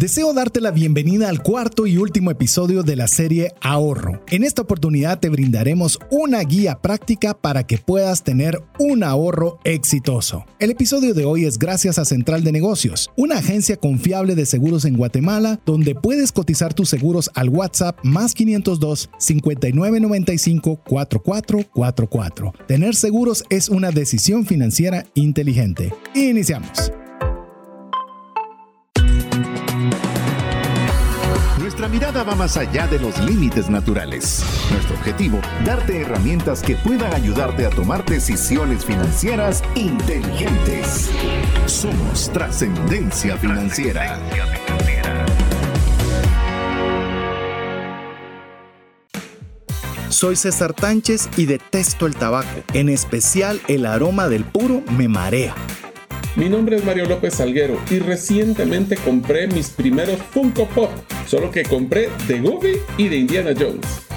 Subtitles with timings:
[0.00, 4.24] Deseo darte la bienvenida al cuarto y último episodio de la serie Ahorro.
[4.30, 10.46] En esta oportunidad te brindaremos una guía práctica para que puedas tener un ahorro exitoso.
[10.58, 14.86] El episodio de hoy es gracias a Central de Negocios, una agencia confiable de seguros
[14.86, 22.54] en Guatemala donde puedes cotizar tus seguros al WhatsApp más 502 5995 4444.
[22.66, 25.92] Tener seguros es una decisión financiera inteligente.
[26.14, 26.90] Iniciamos.
[31.80, 34.44] Nuestra mirada va más allá de los límites naturales.
[34.70, 41.10] Nuestro objetivo, darte herramientas que puedan ayudarte a tomar decisiones financieras inteligentes.
[41.64, 44.18] Somos trascendencia financiera.
[50.10, 55.54] Soy César Tánchez y detesto el tabaco, en especial el aroma del puro me marea.
[56.40, 60.88] Mi nombre es Mario López Salguero y recientemente compré mis primeros Funko Pop,
[61.26, 64.09] solo que compré de Goofy y de Indiana Jones.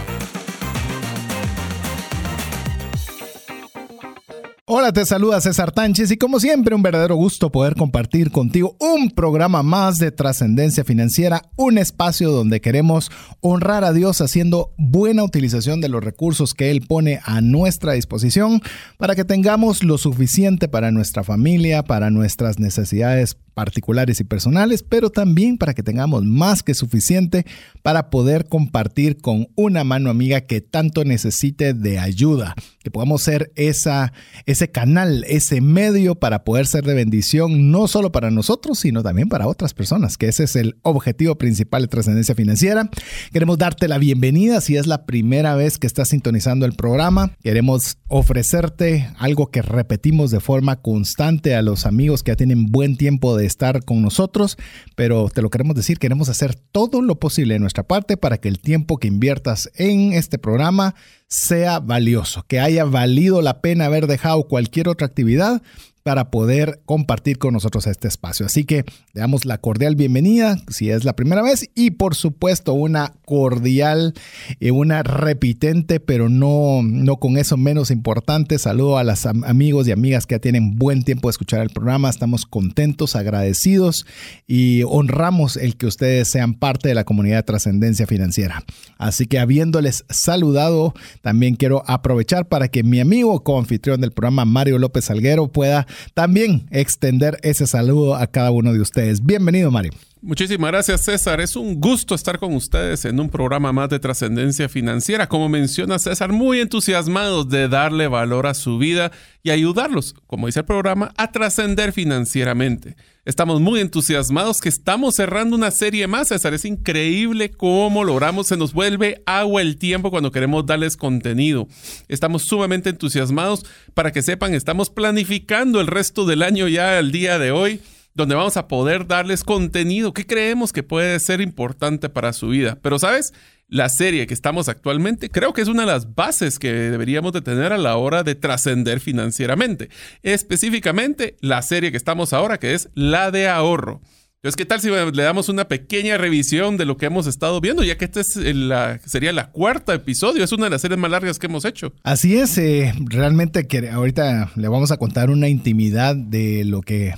[4.75, 9.11] Hola, te saluda César Tánchez y como siempre un verdadero gusto poder compartir contigo un
[9.11, 15.79] programa más de trascendencia financiera, un espacio donde queremos honrar a Dios haciendo buena utilización
[15.79, 18.63] de los recursos que Él pone a nuestra disposición
[18.97, 25.09] para que tengamos lo suficiente para nuestra familia, para nuestras necesidades particulares y personales, pero
[25.09, 27.45] también para que tengamos más que suficiente
[27.81, 33.51] para poder compartir con una mano amiga que tanto necesite de ayuda, que podamos ser
[33.55, 34.13] esa,
[34.45, 39.29] ese canal, ese medio para poder ser de bendición, no solo para nosotros, sino también
[39.29, 42.89] para otras personas, que ese es el objetivo principal de trascendencia financiera.
[43.31, 47.31] Queremos darte la bienvenida si es la primera vez que estás sintonizando el programa.
[47.41, 52.97] Queremos ofrecerte algo que repetimos de forma constante a los amigos que ya tienen buen
[52.97, 54.57] tiempo de estar con nosotros,
[54.95, 58.49] pero te lo queremos decir, queremos hacer todo lo posible de nuestra parte para que
[58.49, 60.95] el tiempo que inviertas en este programa
[61.33, 65.63] sea valioso, que haya valido la pena haber dejado cualquier otra actividad
[66.03, 68.45] para poder compartir con nosotros este espacio.
[68.45, 68.83] Así que
[69.13, 74.13] le damos la cordial bienvenida si es la primera vez y por supuesto una cordial
[74.59, 78.59] y una repitente, pero no, no con eso menos importante.
[78.59, 82.09] Saludo a los amigos y amigas que ya tienen buen tiempo de escuchar el programa.
[82.09, 84.05] Estamos contentos, agradecidos
[84.45, 88.63] y honramos el que ustedes sean parte de la comunidad de trascendencia financiera.
[88.97, 94.79] Así que habiéndoles saludado, también quiero aprovechar para que mi amigo co-anfitrión del programa, Mario
[94.79, 99.23] López Salguero, pueda también extender ese saludo a cada uno de ustedes.
[99.23, 99.91] Bienvenido, Mario.
[100.25, 101.41] Muchísimas gracias, César.
[101.41, 105.27] Es un gusto estar con ustedes en un programa más de trascendencia financiera.
[105.27, 109.11] Como menciona César, muy entusiasmados de darle valor a su vida
[109.43, 112.95] y ayudarlos, como dice el programa, a trascender financieramente.
[113.25, 116.53] Estamos muy entusiasmados que estamos cerrando una serie más, César.
[116.53, 121.67] Es increíble cómo logramos, se nos vuelve agua el tiempo cuando queremos darles contenido.
[122.07, 123.65] Estamos sumamente entusiasmados.
[123.93, 127.81] Para que sepan, estamos planificando el resto del año ya al día de hoy
[128.13, 132.77] donde vamos a poder darles contenido que creemos que puede ser importante para su vida.
[132.81, 133.33] Pero, ¿sabes?
[133.67, 137.41] La serie que estamos actualmente creo que es una de las bases que deberíamos de
[137.41, 139.89] tener a la hora de trascender financieramente.
[140.21, 144.01] Específicamente, la serie que estamos ahora, que es la de ahorro.
[144.43, 147.81] Entonces, ¿qué tal si le damos una pequeña revisión de lo que hemos estado viendo?
[147.81, 151.09] Ya que este es la, sería la cuarta episodio, es una de las series más
[151.09, 151.93] largas que hemos hecho.
[152.03, 157.13] Así es, eh, realmente que ahorita le vamos a contar una intimidad de lo que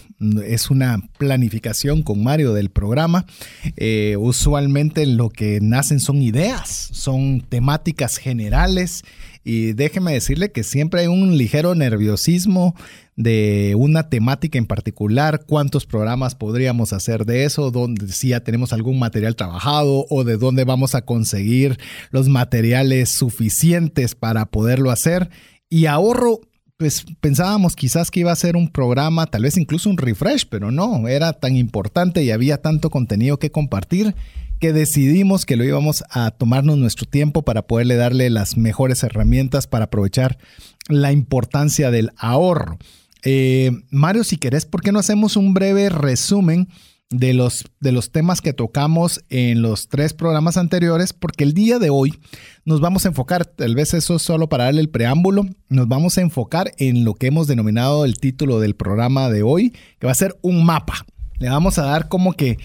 [0.45, 3.25] es una planificación con Mario del programa.
[3.75, 9.01] Eh, usualmente lo que nacen son ideas, son temáticas generales
[9.45, 12.75] y déjeme decirle que siempre hay un ligero nerviosismo
[13.15, 18.73] de una temática en particular, cuántos programas podríamos hacer de eso, dónde si ya tenemos
[18.73, 21.77] algún material trabajado o de dónde vamos a conseguir
[22.09, 25.29] los materiales suficientes para poderlo hacer.
[25.69, 26.41] Y ahorro
[26.77, 30.71] pues pensábamos quizás que iba a ser un programa, tal vez incluso un refresh, pero
[30.71, 34.15] no, era tan importante y había tanto contenido que compartir
[34.59, 39.67] que decidimos que lo íbamos a tomarnos nuestro tiempo para poderle darle las mejores herramientas
[39.67, 40.37] para aprovechar
[40.87, 42.77] la importancia del ahorro.
[43.23, 46.69] Eh, Mario, si querés, ¿por qué no hacemos un breve resumen
[47.09, 51.11] de los, de los temas que tocamos en los tres programas anteriores?
[51.11, 52.13] Porque el día de hoy
[52.65, 56.17] nos vamos a enfocar, tal vez eso es solo para darle el preámbulo, nos vamos
[56.17, 60.11] a enfocar en lo que hemos denominado el título del programa de hoy, que va
[60.11, 61.05] a ser un mapa.
[61.39, 62.57] Le vamos a dar como que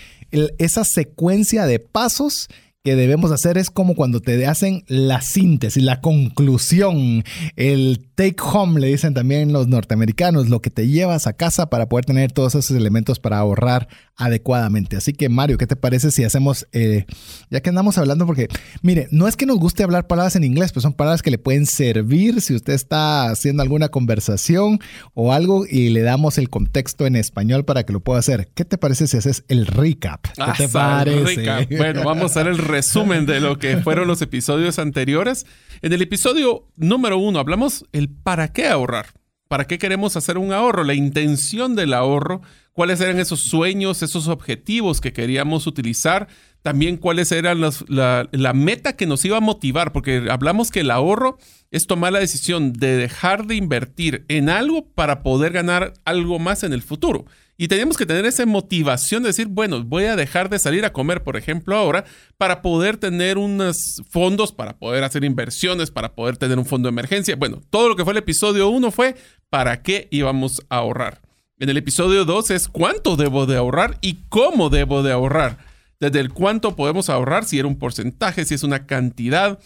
[0.58, 2.48] esa secuencia de pasos
[2.82, 7.24] que debemos hacer es como cuando te hacen la síntesis, la conclusión,
[7.56, 11.90] el take home, le dicen también los norteamericanos, lo que te llevas a casa para
[11.90, 14.96] poder tener todos esos elementos para ahorrar adecuadamente.
[14.96, 17.04] Así que Mario, ¿qué te parece si hacemos, eh,
[17.50, 18.48] ya que andamos hablando, porque
[18.82, 21.38] mire, no es que nos guste hablar palabras en inglés, pues son palabras que le
[21.38, 24.78] pueden servir si usted está haciendo alguna conversación
[25.12, 28.48] o algo y le damos el contexto en español para que lo pueda hacer.
[28.54, 30.24] ¿Qué te parece si haces el recap?
[30.24, 31.66] ¿Qué te parece?
[31.76, 35.46] Bueno, vamos a hacer el resumen de lo que fueron los episodios anteriores.
[35.82, 39.06] En el episodio número uno hablamos el para qué ahorrar.
[39.48, 40.84] ¿Para qué queremos hacer un ahorro?
[40.84, 42.40] La intención del ahorro,
[42.72, 46.28] cuáles eran esos sueños, esos objetivos que queríamos utilizar,
[46.62, 50.90] también cuáles eran la, la, meta que nos iba a motivar, porque hablamos que el
[50.92, 51.38] ahorro
[51.72, 56.62] es tomar la decisión de dejar de invertir en algo para poder ganar algo más
[56.62, 57.24] en el futuro.
[57.60, 60.94] Y teníamos que tener esa motivación de decir, bueno, voy a dejar de salir a
[60.94, 62.06] comer, por ejemplo, ahora,
[62.38, 66.94] para poder tener unos fondos, para poder hacer inversiones, para poder tener un fondo de
[66.94, 67.36] emergencia.
[67.36, 69.14] Bueno, todo lo que fue el episodio 1 fue
[69.50, 71.20] para qué íbamos a ahorrar.
[71.58, 75.58] En el episodio 2 es cuánto debo de ahorrar y cómo debo de ahorrar.
[76.00, 79.58] Desde el cuánto podemos ahorrar, si era un porcentaje, si es una cantidad,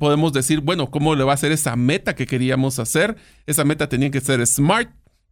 [0.00, 3.14] podemos decir, bueno, ¿cómo le va a ser esa meta que queríamos hacer?
[3.46, 4.90] Esa meta tenía que ser smart,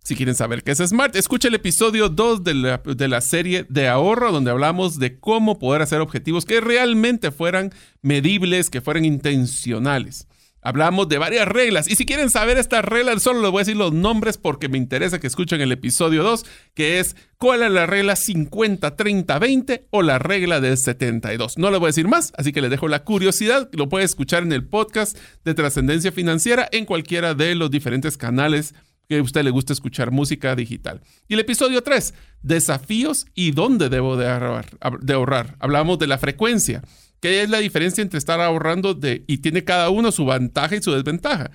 [0.08, 3.66] si quieren saber qué es Smart, escucha el episodio 2 de la, de la, serie
[3.68, 9.04] de ahorro, donde hablamos de cómo poder hacer objetivos que realmente fueran medibles, que fueran
[9.04, 10.26] intencionales.
[10.62, 13.76] Hablamos de varias reglas y si quieren saber estas reglas, solo les voy a decir
[13.76, 17.84] los nombres porque me interesa que escuchen el episodio 2, que es cuál es la
[17.84, 21.58] regla 50-30-20 o la regla del 72.
[21.58, 24.42] No les voy a decir más, así que les dejo la curiosidad, lo pueden escuchar
[24.42, 28.74] en el podcast de Trascendencia Financiera en cualquiera de los diferentes canales
[29.08, 31.00] que a usted le gusta escuchar música digital.
[31.28, 32.12] Y el episodio 3,
[32.42, 34.66] desafíos y dónde debo de ahorrar.
[35.00, 35.56] De ahorrar.
[35.60, 36.82] Hablamos de la frecuencia.
[37.20, 40.82] ¿Qué es la diferencia entre estar ahorrando de, y tiene cada uno su ventaja y
[40.82, 41.50] su desventaja?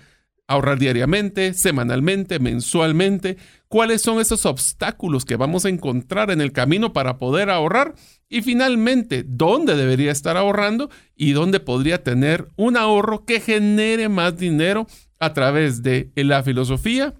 [0.47, 3.37] Ahorrar diariamente, semanalmente, mensualmente.
[3.67, 7.93] ¿Cuáles son esos obstáculos que vamos a encontrar en el camino para poder ahorrar?
[8.29, 14.37] Y finalmente, ¿dónde debería estar ahorrando y dónde podría tener un ahorro que genere más
[14.37, 14.87] dinero
[15.19, 17.13] a través de la filosofía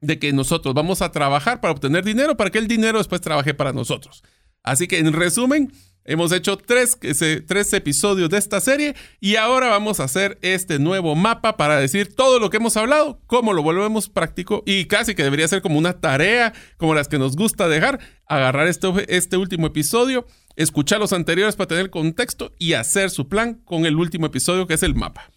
[0.00, 3.54] de que nosotros vamos a trabajar para obtener dinero para que el dinero después trabaje
[3.54, 4.22] para nosotros.
[4.62, 5.72] Así que en resumen,
[6.04, 6.98] hemos hecho tres,
[7.46, 12.14] tres, episodios de esta serie y ahora vamos a hacer este nuevo mapa para decir
[12.14, 15.78] todo lo que hemos hablado, cómo lo volvemos práctico y casi que debería ser como
[15.78, 21.12] una tarea como las que nos gusta dejar, agarrar este, este último episodio, escuchar los
[21.12, 24.94] anteriores para tener contexto y hacer su plan con el último episodio que es el
[24.94, 25.30] mapa.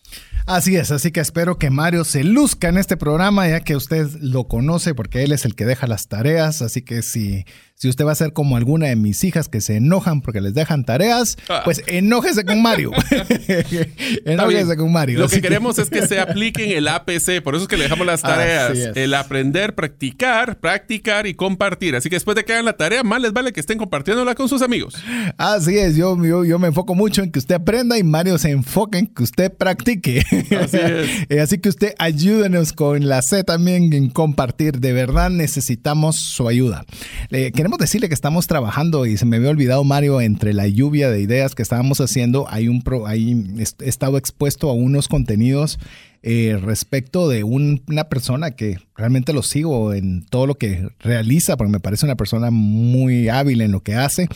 [0.53, 4.09] Así es, así que espero que Mario se luzca en este programa, ya que usted
[4.19, 7.45] lo conoce porque él es el que deja las tareas, así que si
[7.81, 10.53] si usted va a ser como alguna de mis hijas que se enojan porque les
[10.53, 11.61] dejan tareas, ah.
[11.65, 12.91] pues enójese con Mario.
[14.25, 15.17] enójese con Mario.
[15.17, 18.05] Lo que queremos es que se apliquen el APC, por eso es que le dejamos
[18.05, 18.95] las tareas.
[18.95, 21.95] El aprender, practicar, practicar y compartir.
[21.95, 24.47] Así que después de que hagan la tarea, más les vale que estén compartiéndola con
[24.47, 24.93] sus amigos.
[25.37, 28.99] Así es, yo, yo, me enfoco mucho en que usted aprenda y Mario se enfoca
[28.99, 30.19] en que usted practique.
[30.61, 31.09] Así es.
[31.29, 34.79] Eh, así que usted ayúdenos con la C también en compartir.
[34.79, 36.85] De verdad necesitamos su ayuda.
[37.31, 41.21] queremos decirle que estamos trabajando y se me había olvidado Mario entre la lluvia de
[41.21, 43.35] ideas que estábamos haciendo hay un pro, he
[43.79, 45.79] estado expuesto a unos contenidos
[46.23, 51.71] eh, respecto de una persona que realmente lo sigo en todo lo que realiza porque
[51.71, 54.27] me parece una persona muy hábil en lo que hace.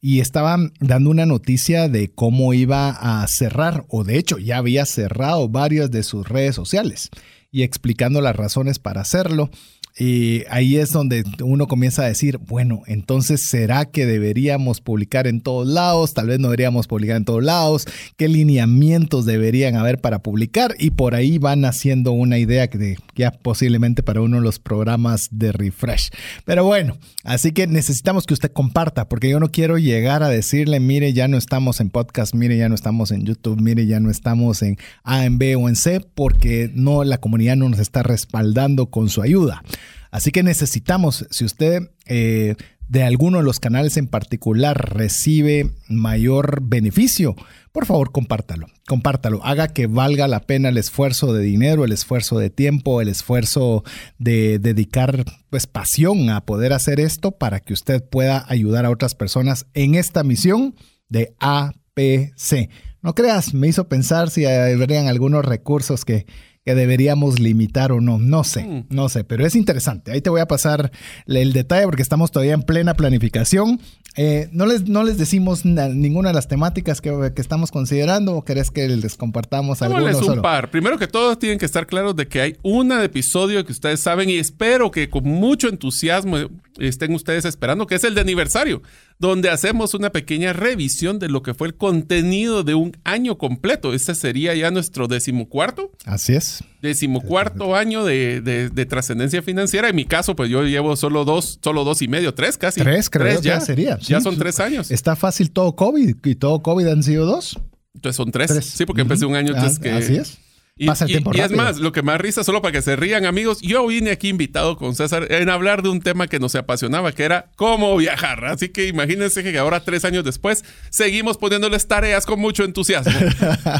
[0.00, 4.86] Y estaba dando una noticia de cómo iba a cerrar o de hecho ya había
[4.86, 7.10] cerrado varias de sus redes sociales
[7.50, 9.50] y explicando las razones para hacerlo
[9.98, 15.40] y ahí es donde uno comienza a decir, bueno, entonces ¿será que deberíamos publicar en
[15.40, 16.12] todos lados?
[16.12, 17.86] Tal vez no deberíamos publicar en todos lados.
[18.18, 20.74] ¿Qué lineamientos deberían haber para publicar?
[20.78, 25.28] Y por ahí van haciendo una idea que ya posiblemente para uno de los programas
[25.30, 26.10] de refresh.
[26.44, 30.78] Pero bueno, así que necesitamos que usted comparta, porque yo no quiero llegar a decirle,
[30.78, 34.10] mire, ya no estamos en podcast, mire, ya no estamos en YouTube, mire, ya no
[34.10, 38.02] estamos en A, en B o en C, porque no, la comunidad no nos está
[38.02, 39.62] respaldando con su ayuda.
[40.10, 42.56] Así que necesitamos, si usted eh,
[42.88, 47.34] de alguno de los canales en particular recibe mayor beneficio,
[47.72, 52.38] por favor compártalo, compártalo, haga que valga la pena el esfuerzo de dinero, el esfuerzo
[52.38, 53.82] de tiempo, el esfuerzo
[54.18, 59.14] de dedicar pues pasión a poder hacer esto para que usted pueda ayudar a otras
[59.14, 60.76] personas en esta misión
[61.08, 62.70] de APC.
[63.02, 66.26] No creas, me hizo pensar si habrían algunos recursos que
[66.66, 68.18] que deberíamos limitar o no.
[68.18, 68.86] No sé, mm.
[68.90, 70.10] no sé, pero es interesante.
[70.10, 70.90] Ahí te voy a pasar
[71.26, 73.80] el detalle porque estamos todavía en plena planificación.
[74.18, 78.70] Eh, no, les, no les decimos ninguna de las temáticas que, estamos considerando o querés
[78.70, 80.70] que les compartamos algunos un par.
[80.70, 84.30] Primero que todos tienen que estar claros de que hay un episodio que ustedes saben
[84.30, 86.38] y espero que con mucho entusiasmo
[86.78, 88.82] estén ustedes esperando, que es el de aniversario,
[89.18, 93.92] donde hacemos una pequeña revisión de lo que fue el contenido de un año completo.
[93.92, 95.92] Este sería ya nuestro decimocuarto.
[96.06, 96.64] Así es.
[96.82, 99.88] Decimocuarto año de, de, trascendencia financiera.
[99.88, 102.80] En mi caso, pues yo llevo solo dos, solo dos y medio, tres casi.
[102.80, 103.98] Tres, creo ya sería.
[103.98, 104.90] ya son tres años.
[104.90, 107.58] Está fácil todo COVID y todo COVID han sido dos.
[107.94, 108.52] Entonces son tres.
[108.64, 109.90] Sí, porque empecé un año antes ah, que.
[109.90, 110.38] Así es.
[110.78, 114.10] Y, es más, lo que más risa, solo para que se rían amigos, yo vine
[114.10, 117.96] aquí invitado con César en hablar de un tema que nos apasionaba, que era cómo
[117.96, 118.44] viajar.
[118.44, 123.14] Así que imagínense que ahora, tres años después, seguimos poniéndoles tareas con mucho entusiasmo.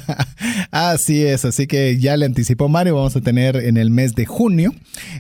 [0.71, 4.25] así es, así que ya le anticipó Mario, vamos a tener en el mes de
[4.25, 4.73] junio,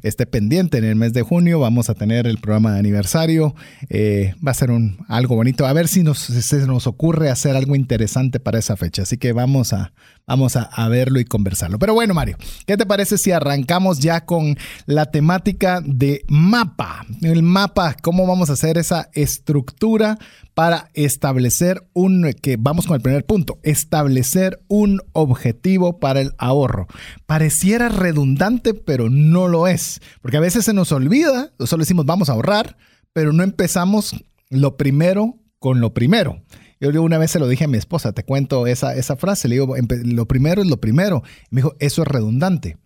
[0.02, 3.54] esté pendiente, en el mes de junio vamos a tener el programa de aniversario,
[3.90, 7.54] eh, va a ser un, algo bonito, a ver si nos, se nos ocurre hacer
[7.54, 9.92] algo interesante para esa fecha, así que vamos a,
[10.26, 11.70] vamos a verlo y conversar.
[11.78, 14.56] Pero bueno, Mario, ¿qué te parece si arrancamos ya con
[14.86, 17.06] la temática de mapa?
[17.22, 20.18] El mapa, ¿cómo vamos a hacer esa estructura
[20.54, 26.88] para establecer un, que vamos con el primer punto, establecer un objetivo para el ahorro?
[27.26, 32.28] Pareciera redundante, pero no lo es, porque a veces se nos olvida, solo decimos vamos
[32.28, 32.76] a ahorrar,
[33.12, 34.16] pero no empezamos
[34.50, 36.42] lo primero con lo primero.
[36.80, 39.54] Yo una vez se lo dije a mi esposa, te cuento esa, esa frase, le
[39.56, 41.22] digo, lo primero es lo primero.
[41.50, 42.76] me dijo, eso es redundante.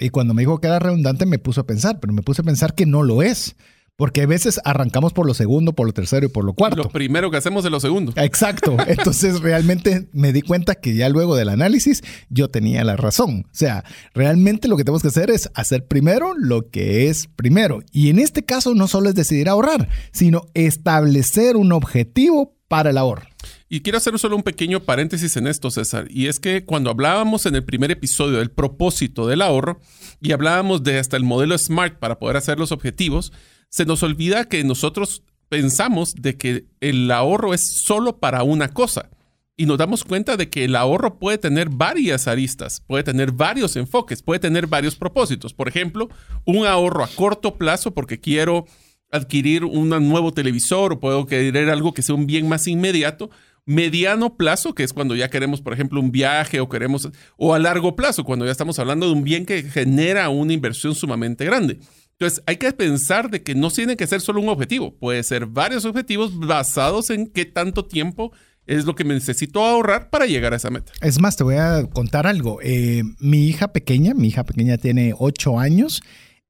[0.00, 2.44] Y cuando me dijo que era redundante me puso a pensar, pero me puse a
[2.44, 3.56] pensar que no lo es.
[3.96, 6.84] Porque a veces arrancamos por lo segundo, por lo tercero y por lo cuarto.
[6.84, 8.12] Lo primero que hacemos es lo segundo.
[8.14, 8.76] Exacto.
[8.86, 13.46] Entonces realmente me di cuenta que ya luego del análisis yo tenía la razón.
[13.46, 13.82] O sea,
[14.14, 17.80] realmente lo que tenemos que hacer es hacer primero lo que es primero.
[17.90, 22.98] Y en este caso no solo es decidir ahorrar, sino establecer un objetivo para el
[22.98, 23.26] ahorro.
[23.68, 26.06] Y quiero hacer solo un pequeño paréntesis en esto, César.
[26.10, 29.80] Y es que cuando hablábamos en el primer episodio del propósito del ahorro
[30.20, 33.32] y hablábamos de hasta el modelo SMART para poder hacer los objetivos,
[33.70, 39.10] se nos olvida que nosotros pensamos de que el ahorro es solo para una cosa.
[39.56, 43.74] Y nos damos cuenta de que el ahorro puede tener varias aristas, puede tener varios
[43.74, 45.52] enfoques, puede tener varios propósitos.
[45.52, 46.08] Por ejemplo,
[46.44, 48.66] un ahorro a corto plazo porque quiero
[49.10, 53.30] adquirir un nuevo televisor o puedo querer algo que sea un bien más inmediato,
[53.64, 57.58] mediano plazo, que es cuando ya queremos, por ejemplo, un viaje o queremos, o a
[57.58, 61.78] largo plazo, cuando ya estamos hablando de un bien que genera una inversión sumamente grande.
[62.12, 65.46] Entonces, hay que pensar de que no tiene que ser solo un objetivo, puede ser
[65.46, 68.32] varios objetivos basados en qué tanto tiempo
[68.66, 70.92] es lo que necesito ahorrar para llegar a esa meta.
[71.00, 72.60] Es más, te voy a contar algo.
[72.62, 76.02] Eh, mi hija pequeña, mi hija pequeña tiene ocho años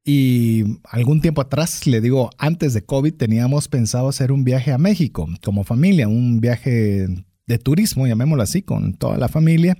[0.05, 4.79] y algún tiempo atrás, le digo, antes de COVID teníamos pensado hacer un viaje a
[4.79, 7.09] México como familia, un viaje
[7.49, 9.77] de turismo, llamémoslo así, con toda la familia.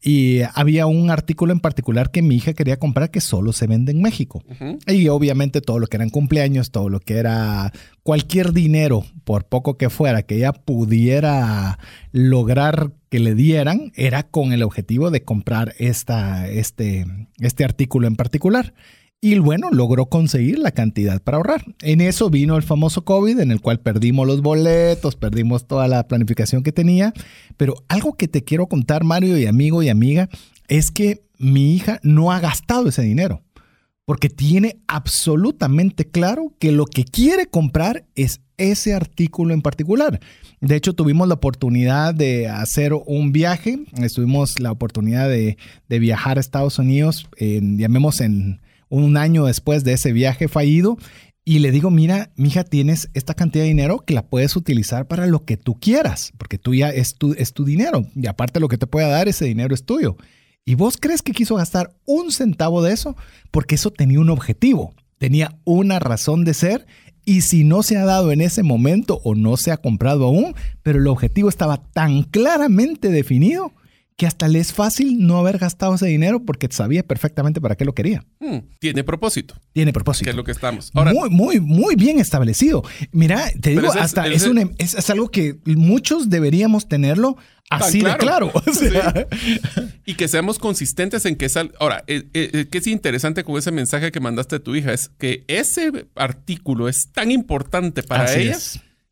[0.00, 3.92] Y había un artículo en particular que mi hija quería comprar que solo se vende
[3.92, 4.42] en México.
[4.86, 7.72] Y obviamente todo lo que eran cumpleaños, todo lo que era
[8.04, 11.78] cualquier dinero, por poco que fuera, que ella pudiera
[12.12, 17.06] lograr que le dieran, era con el objetivo de comprar esta, este,
[17.40, 18.72] este artículo en particular.
[19.22, 21.62] Y bueno, logró conseguir la cantidad para ahorrar.
[21.82, 26.08] En eso vino el famoso COVID, en el cual perdimos los boletos, perdimos toda la
[26.08, 27.12] planificación que tenía.
[27.58, 30.30] Pero algo que te quiero contar, Mario y amigo y amiga,
[30.68, 33.42] es que mi hija no ha gastado ese dinero.
[34.06, 40.18] Porque tiene absolutamente claro que lo que quiere comprar es ese artículo en particular.
[40.62, 43.80] De hecho, tuvimos la oportunidad de hacer un viaje.
[44.14, 45.58] Tuvimos la oportunidad de,
[45.88, 50.98] viajar a Estados Unidos, en, llamemos en un año después de ese viaje fallido
[51.44, 55.26] y le digo, mira, mija, tienes esta cantidad de dinero que la puedes utilizar para
[55.26, 58.68] lo que tú quieras, porque tú ya es tu, es tu dinero y aparte lo
[58.68, 60.16] que te pueda dar, ese dinero es tuyo.
[60.66, 63.16] ¿Y vos crees que quiso gastar un centavo de eso?
[63.50, 66.86] Porque eso tenía un objetivo, tenía una razón de ser
[67.24, 70.54] y si no se ha dado en ese momento o no se ha comprado aún,
[70.82, 73.72] pero el objetivo estaba tan claramente definido
[74.20, 77.86] que hasta le es fácil no haber gastado ese dinero porque sabía perfectamente para qué
[77.86, 78.22] lo quería.
[78.38, 79.54] Hmm, tiene propósito.
[79.72, 80.24] Tiene propósito.
[80.24, 80.92] Que es lo que estamos.
[80.92, 82.84] muy, muy, muy bien establecido.
[83.12, 84.44] Mira, te digo, hasta es,
[84.76, 87.38] es, algo que muchos deberíamos tenerlo
[87.70, 88.52] así de claro.
[90.04, 91.72] Y que seamos consistentes en que sal.
[91.80, 94.92] Ahora, eh, eh, eh, que es interesante con ese mensaje que mandaste a tu hija
[94.92, 98.58] es que ese artículo es tan importante para ella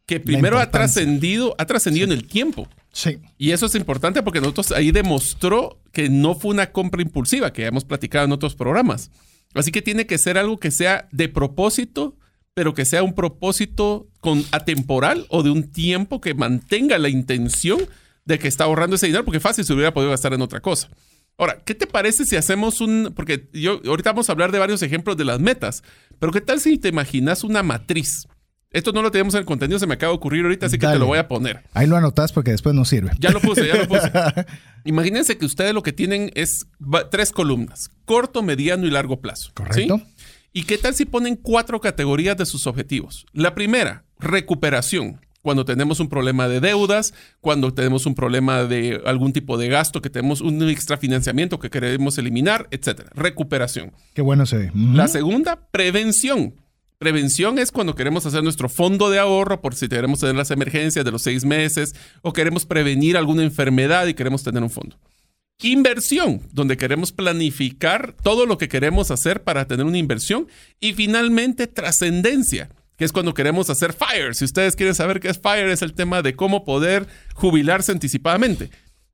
[0.04, 2.68] que primero ha trascendido, ha trascendido en el tiempo.
[2.92, 3.18] Sí.
[3.36, 7.66] Y eso es importante porque nosotros ahí demostró que no fue una compra impulsiva, que
[7.66, 9.10] hemos platicado en otros programas.
[9.54, 12.16] Así que tiene que ser algo que sea de propósito,
[12.54, 17.78] pero que sea un propósito con atemporal o de un tiempo que mantenga la intención
[18.24, 20.88] de que está ahorrando ese dinero, porque fácil se hubiera podido gastar en otra cosa.
[21.38, 24.82] Ahora, ¿qué te parece si hacemos un, porque yo ahorita vamos a hablar de varios
[24.82, 25.84] ejemplos de las metas,
[26.18, 28.26] pero qué tal si te imaginas una matriz?
[28.70, 30.86] Esto no lo tenemos en el contenido, se me acaba de ocurrir ahorita, así que
[30.86, 31.62] te lo voy a poner.
[31.72, 33.10] Ahí lo anotas porque después no sirve.
[33.18, 34.12] Ya lo puse, ya lo puse.
[34.84, 36.66] Imagínense que ustedes lo que tienen es
[37.10, 39.48] tres columnas, corto, mediano y largo plazo.
[39.48, 39.52] ¿sí?
[39.54, 40.02] Correcto.
[40.52, 43.26] ¿Y qué tal si ponen cuatro categorías de sus objetivos?
[43.32, 45.20] La primera, recuperación.
[45.40, 50.02] Cuando tenemos un problema de deudas, cuando tenemos un problema de algún tipo de gasto,
[50.02, 53.10] que tenemos un extrafinanciamiento que queremos eliminar, etcétera.
[53.14, 53.92] Recuperación.
[54.14, 54.72] Qué bueno se ve.
[54.74, 56.54] La segunda, prevención.
[56.98, 61.04] Prevención es cuando queremos hacer nuestro fondo de ahorro por si queremos tener las emergencias
[61.04, 64.98] de los seis meses o queremos prevenir alguna enfermedad y queremos tener un fondo.
[65.62, 70.48] Inversión, donde queremos planificar todo lo que queremos hacer para tener una inversión.
[70.80, 74.34] Y finalmente, trascendencia, que es cuando queremos hacer FIRE.
[74.34, 78.70] Si ustedes quieren saber qué es FIRE, es el tema de cómo poder jubilarse anticipadamente.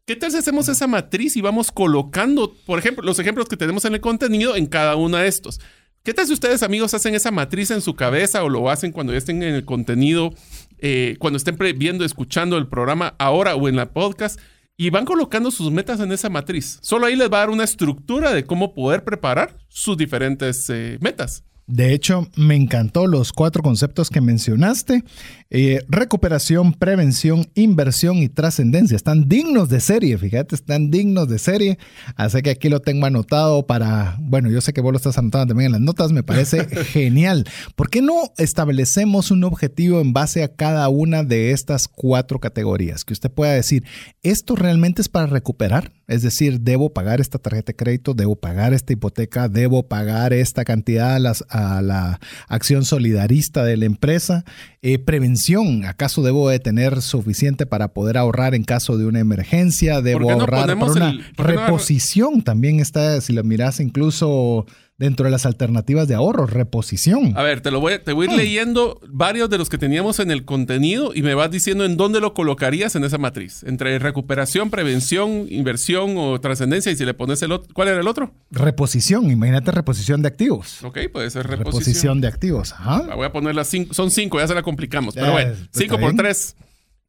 [0.07, 3.85] ¿Qué tal si hacemos esa matriz y vamos colocando, por ejemplo, los ejemplos que tenemos
[3.85, 5.61] en el contenido en cada uno de estos?
[6.05, 9.15] ¿Qué tal si ustedes, amigos, hacen esa matriz en su cabeza o lo hacen cuando
[9.15, 10.35] ya estén en el contenido,
[10.77, 14.39] eh, cuando estén viendo, escuchando el programa ahora o en la podcast
[14.77, 16.79] y van colocando sus metas en esa matriz?
[16.83, 20.99] Solo ahí les va a dar una estructura de cómo poder preparar sus diferentes eh,
[21.01, 21.43] metas.
[21.66, 25.02] De hecho, me encantó los cuatro conceptos que mencionaste.
[25.49, 28.97] Eh, recuperación, prevención, inversión y trascendencia.
[28.97, 31.78] Están dignos de serie, fíjate, están dignos de serie.
[32.16, 35.52] Así que aquí lo tengo anotado para, bueno, yo sé que vos lo estás anotando
[35.52, 37.47] también en las notas, me parece genial.
[37.76, 43.04] ¿Por qué no establecemos un objetivo en base a cada una de estas cuatro categorías?
[43.04, 43.85] Que usted pueda decir,
[44.23, 45.92] ¿esto realmente es para recuperar?
[46.07, 50.65] Es decir, debo pagar esta tarjeta de crédito, debo pagar esta hipoteca, debo pagar esta
[50.65, 54.45] cantidad a, las- a la acción solidarista de la empresa.
[54.83, 60.03] Eh, prevención, ¿acaso debo de tener suficiente para poder ahorrar en caso de una emergencia?
[60.03, 62.43] ¿Debo no ahorrar para una el- no reposición?
[62.43, 67.37] También está, si lo miras incluso dentro de las alternativas de ahorro, reposición.
[67.37, 69.77] A ver, te lo voy, a- te voy a ir leyendo varios de los que
[69.79, 73.65] teníamos en el contenido y me vas diciendo en dónde lo colocarías en esa matriz.
[73.65, 76.93] Entre recuperación, prevención, inversión o trascendencia.
[76.93, 78.33] Y si le pones el otro, ¿cuál era el otro?
[78.51, 80.83] Reposición, imagínate reposición de activos.
[80.85, 82.21] Ok, puede ser Reposición, reposición.
[82.21, 82.73] de activos.
[82.73, 83.03] Ajá.
[83.09, 85.14] La voy a poner las cinco, son cinco, ya se la complicamos.
[85.14, 86.55] Pero bueno, cinco por tres.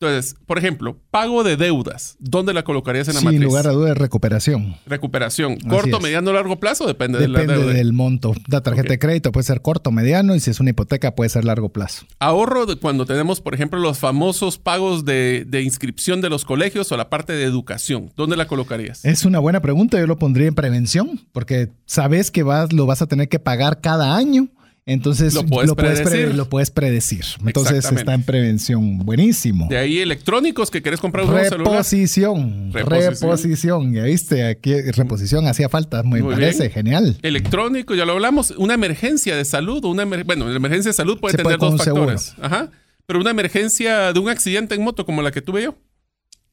[0.02, 2.18] Entonces, por ejemplo, pago de deudas.
[2.20, 3.44] ¿Dónde la colocarías en la Sin matriz?
[3.44, 4.76] lugar a duda, recuperación.
[4.86, 5.56] Recuperación.
[5.58, 6.86] ¿Corto, mediano, largo plazo?
[6.86, 7.74] Depende, de la Depende deuda.
[7.78, 8.34] del monto.
[8.50, 11.46] La tarjeta de crédito puede ser corto, mediano y si es una hipoteca puede ser
[11.46, 12.06] largo plazo.
[12.20, 16.92] Ahorro de cuando tenemos, por ejemplo, los famosos pagos de, de inscripción de los colegios
[16.92, 18.12] o la parte de educación.
[18.18, 19.06] ¿Dónde la colocarías?
[19.06, 19.98] Es una buena pregunta.
[19.98, 23.80] Yo lo pondría en prevención porque sabes que vas, lo vas a tener que pagar
[23.80, 24.50] cada año.
[24.88, 26.36] Entonces Lo puedes pre- predecir.
[26.36, 27.26] lo puedes predecir.
[27.44, 29.00] Entonces está en prevención.
[29.00, 29.68] Buenísimo.
[29.68, 31.72] De ahí electrónicos que querés comprar un nuevo celular.
[31.74, 33.14] Reposición, Reposición.
[33.22, 33.94] reposición.
[33.94, 36.72] Ya viste, aquí reposición hacía falta, me Muy parece bien.
[36.72, 37.18] genial.
[37.24, 38.52] Electrónico, ya lo hablamos.
[38.52, 39.84] Una emergencia de salud.
[39.86, 42.36] Una emer- bueno, la emergencia de salud puede Se tener dos factores.
[42.40, 42.70] Ajá.
[43.08, 45.76] Pero una emergencia de un accidente en moto como la que tuve yo.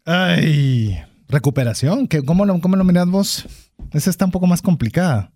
[0.06, 0.96] Ay,
[1.28, 2.08] recuperación.
[2.08, 3.44] ¿Qué- ¿Cómo lo, cómo lo mirás vos?
[3.92, 5.32] Esa está un poco más complicada.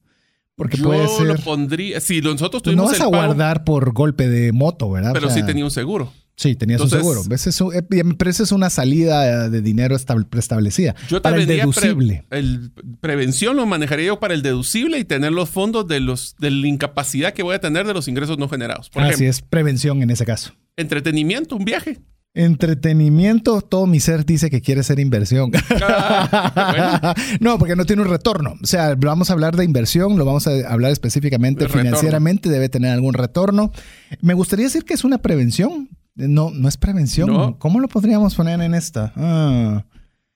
[0.57, 1.27] Porque yo puede ser.
[1.27, 2.01] lo pondría.
[2.01, 5.12] Si nosotros no tuvimos vas a pago, guardar por golpe de moto, ¿verdad?
[5.12, 6.12] pero O sea, sí tenía un seguro.
[6.38, 7.35] Sí, tenías Entonces- un seguro.
[7.35, 7.83] Ese es un- eh,
[8.19, 10.95] pero esa es una salida de dinero estab- preestablecida.
[11.09, 12.25] Yo para el pre- deducible.
[12.31, 16.51] el prevención lo manejaría yo para el deducible y tener los fondos de los de
[16.51, 18.90] la incapacidad que voy a tener de los ingresos no generados.
[18.90, 20.53] Por Así ejemplo, es, prevención en ese caso.
[20.77, 22.01] entretenimiento, un viaje.
[22.37, 25.51] Entretenimiento, todo mi ser dice que quiere ser inversión.
[25.83, 28.55] Ah, no, porque no tiene un retorno.
[28.62, 31.85] O sea, vamos a hablar de inversión, lo vamos a hablar específicamente El retorno.
[31.90, 33.72] financieramente, debe tener algún retorno.
[34.20, 35.88] Me gustaría decir que es una prevención.
[36.14, 37.29] No, no es prevención.
[37.33, 37.59] No.
[37.59, 39.12] ¿Cómo lo podríamos poner en esta?
[39.16, 39.85] Ah.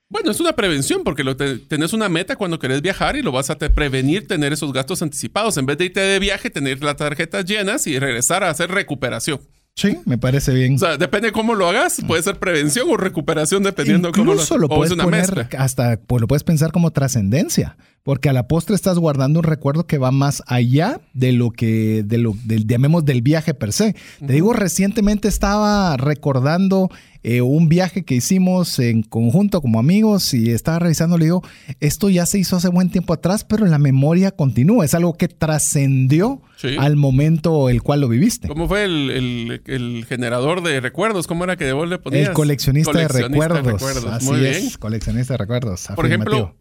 [0.08, 3.30] Bueno, es una prevención porque lo te- tenés una meta cuando querés viajar y lo
[3.32, 5.56] vas a te- prevenir tener esos gastos anticipados.
[5.56, 9.38] En vez de irte de viaje, tener las tarjetas llenas y regresar a hacer recuperación.
[9.76, 10.74] Sí, me parece bien.
[10.74, 12.02] O sea, depende cómo lo hagas.
[12.06, 15.48] Puede ser prevención o recuperación dependiendo cómo lo lo o es puedes una poner mezcla.
[15.58, 17.76] hasta, pues lo puedes pensar como trascendencia.
[18.02, 22.02] Porque a la postre estás guardando un recuerdo que va más allá de lo que,
[22.04, 23.94] de lo, del, llamemos del viaje per se.
[24.24, 26.88] Te digo, recientemente estaba recordando
[27.22, 31.42] eh, un viaje que hicimos en conjunto como amigos y estaba revisando, le digo,
[31.78, 35.28] esto ya se hizo hace buen tiempo atrás, pero la memoria continúa, es algo que
[35.28, 36.40] trascendió
[36.78, 38.48] al momento el cual lo viviste.
[38.48, 41.26] ¿Cómo fue el, generador de recuerdos?
[41.26, 42.28] ¿Cómo era que vos le ponías?
[42.28, 43.82] El coleccionista, de recuerdos.
[43.82, 44.70] Así Muy bien.
[44.78, 45.88] coleccionista de recuerdos.
[45.94, 46.54] Por ejemplo,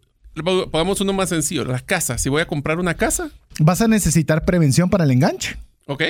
[0.43, 2.21] Pongamos uno más sencillo, las casas.
[2.21, 3.31] Si voy a comprar una casa.
[3.59, 5.57] Vas a necesitar prevención para el enganche.
[5.85, 6.03] Ok.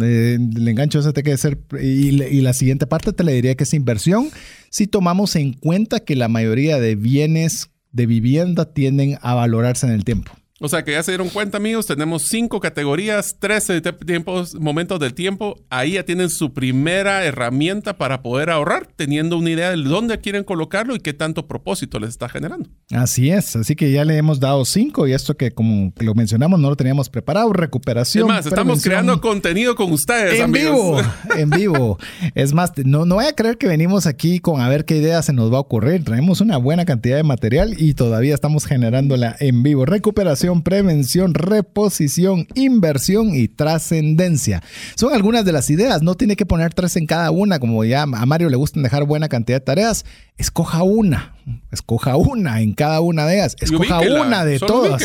[0.00, 1.58] el enganche ese tiene que ser.
[1.80, 4.30] Y, y, la siguiente parte te le diría que es inversión.
[4.70, 9.92] Si tomamos en cuenta que la mayoría de bienes de vivienda tienden a valorarse en
[9.92, 10.32] el tiempo.
[10.58, 15.12] O sea que ya se dieron cuenta, amigos, tenemos cinco categorías, 13 tiempos, momentos del
[15.12, 15.56] tiempo.
[15.68, 20.44] Ahí ya tienen su primera herramienta para poder ahorrar, teniendo una idea de dónde quieren
[20.44, 22.70] colocarlo y qué tanto propósito les está generando.
[22.90, 26.58] Así es, así que ya le hemos dado cinco y esto que como lo mencionamos
[26.58, 28.26] no lo teníamos preparado, recuperación.
[28.26, 31.02] Es más, estamos creando contenido con ustedes, en vivo,
[31.36, 31.98] en vivo.
[32.34, 35.26] Es más, no, no voy a creer que venimos aquí con a ver qué ideas
[35.26, 36.02] se nos va a ocurrir.
[36.02, 39.84] Traemos una buena cantidad de material y todavía estamos generándola en vivo.
[39.84, 44.62] Recuperación prevención, reposición, inversión y trascendencia.
[44.94, 46.02] Son algunas de las ideas.
[46.02, 49.04] No tiene que poner tres en cada una, como ya a Mario le gustan dejar
[49.04, 50.04] buena cantidad de tareas.
[50.38, 51.34] Escoja una,
[51.72, 53.56] escoja una en cada una de ellas.
[53.60, 55.02] Escoja una de todas.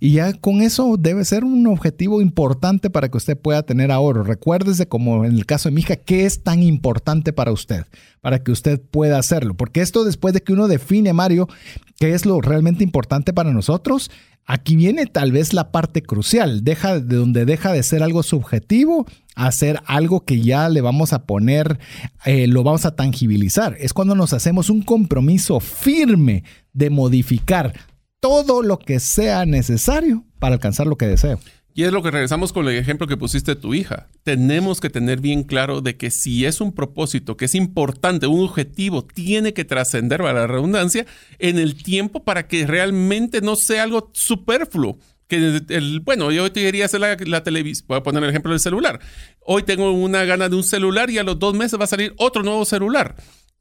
[0.00, 4.24] Y ya con eso debe ser un objetivo importante para que usted pueda tener ahorro.
[4.24, 7.84] Recuérdese, como en el caso de mi hija, qué es tan importante para usted,
[8.22, 9.54] para que usted pueda hacerlo.
[9.54, 11.48] Porque esto después de que uno define, Mario,
[11.98, 14.10] qué es lo realmente importante para nosotros,
[14.46, 19.06] Aquí viene tal vez la parte crucial, deja de donde deja de ser algo subjetivo
[19.36, 21.78] a ser algo que ya le vamos a poner,
[22.24, 23.76] eh, lo vamos a tangibilizar.
[23.78, 27.74] Es cuando nos hacemos un compromiso firme de modificar
[28.20, 31.40] todo lo que sea necesario para alcanzar lo que deseo.
[31.72, 34.08] Y es lo que regresamos con el ejemplo que pusiste tu hija.
[34.24, 38.44] Tenemos que tener bien claro de que si es un propósito que es importante, un
[38.44, 41.06] objetivo, tiene que trascender, para la redundancia,
[41.38, 44.98] en el tiempo para que realmente no sea algo superfluo.
[45.28, 48.50] Que el, bueno, yo hoy te quería hacer la, televisión, voy a poner el ejemplo
[48.50, 48.98] del celular.
[49.46, 52.14] Hoy tengo una gana de un celular y a los dos meses va a salir
[52.18, 53.14] otro nuevo celular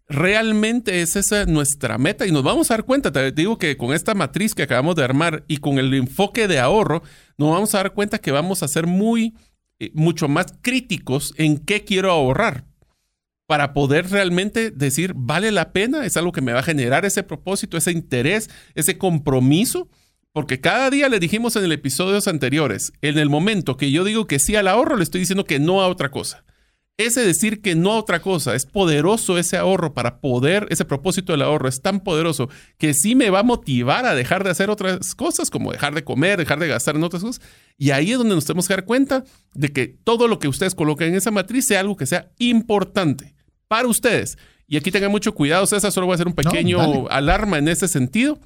[0.10, 3.94] realmente es esa nuestra meta y nos vamos a dar cuenta, te digo que con
[3.94, 7.04] esta matriz que acabamos de armar y con el enfoque de ahorro,
[7.38, 9.36] nos vamos a dar cuenta que vamos a ser muy,
[9.80, 12.66] eh, mucho más críticos en qué quiero ahorrar
[13.46, 17.24] para poder realmente decir, vale la pena, es algo que me va a generar ese
[17.24, 19.90] propósito, ese interés, ese compromiso.
[20.32, 24.28] Porque cada día le dijimos en el episodios anteriores, en el momento que yo digo
[24.28, 26.46] que sí al ahorro, le estoy diciendo que no a otra cosa
[27.00, 31.32] ese decir que no a otra cosa, es poderoso ese ahorro para poder, ese propósito
[31.32, 34.70] del ahorro es tan poderoso que sí me va a motivar a dejar de hacer
[34.70, 37.42] otras cosas, como dejar de comer, dejar de gastar en otras cosas.
[37.78, 40.76] Y ahí es donde nos tenemos que dar cuenta de que todo lo que ustedes
[40.76, 43.34] coloquen en esa matriz sea algo que sea importante
[43.70, 44.38] para ustedes.
[44.68, 47.88] Y aquí tengan mucho cuidado, César, solo voy a hacer un pequeño alarma en ese
[47.88, 48.40] sentido.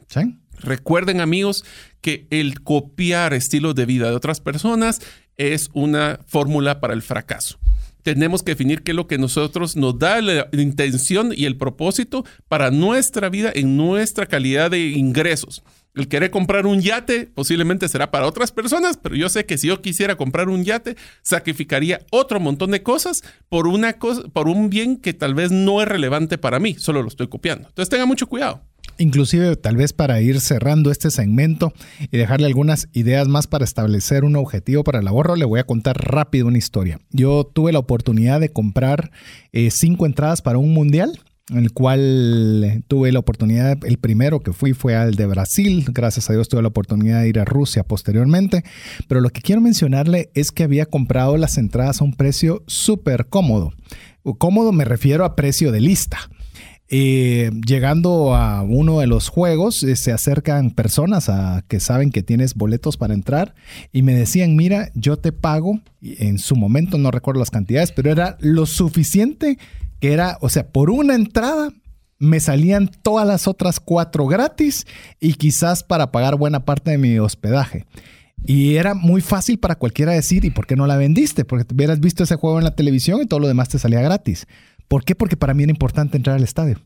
[0.60, 1.66] Recuerden, amigos,
[2.02, 5.02] que el copiar estilos de vida de otras personas
[5.38, 7.63] es una fórmula para el fracaso
[8.04, 12.26] tenemos que definir qué es lo que nosotros nos da la intención y el propósito
[12.48, 15.64] para nuestra vida en nuestra calidad de ingresos.
[15.96, 19.68] El querer comprar un yate posiblemente será para otras personas, pero yo sé que si
[19.68, 24.70] yo quisiera comprar un yate, sacrificaría otro montón de cosas por una cosa, por un
[24.70, 27.68] bien que tal vez no es relevante para mí, solo lo estoy copiando.
[27.68, 28.64] Entonces tenga mucho cuidado.
[28.98, 31.74] Inclusive tal vez para ir cerrando este segmento
[32.12, 35.66] y dejarle algunas ideas más para establecer un objetivo para el ahorro, le voy a
[35.66, 37.00] contar rápido una historia.
[37.12, 39.12] Yo tuve la oportunidad de comprar
[39.52, 44.54] eh, cinco entradas para un mundial en el cual tuve la oportunidad, el primero que
[44.54, 47.84] fui fue al de Brasil, gracias a Dios tuve la oportunidad de ir a Rusia
[47.84, 48.64] posteriormente,
[49.10, 53.28] pero lo que quiero mencionarle es que había comprado las entradas a un precio súper
[53.28, 53.74] cómodo.
[54.38, 56.18] Cómodo me refiero a precio de lista.
[56.96, 62.22] Eh, llegando a uno de los juegos, eh, se acercan personas a, que saben que
[62.22, 63.56] tienes boletos para entrar
[63.92, 68.12] y me decían, mira, yo te pago, en su momento no recuerdo las cantidades, pero
[68.12, 69.58] era lo suficiente
[70.00, 71.74] que era, o sea, por una entrada
[72.20, 74.86] me salían todas las otras cuatro gratis
[75.20, 77.88] y quizás para pagar buena parte de mi hospedaje.
[78.46, 81.46] Y era muy fácil para cualquiera decir, ¿y por qué no la vendiste?
[81.46, 84.46] Porque hubieras visto ese juego en la televisión y todo lo demás te salía gratis.
[84.88, 85.16] ¿Por qué?
[85.16, 86.80] Porque para mí era importante entrar al estadio.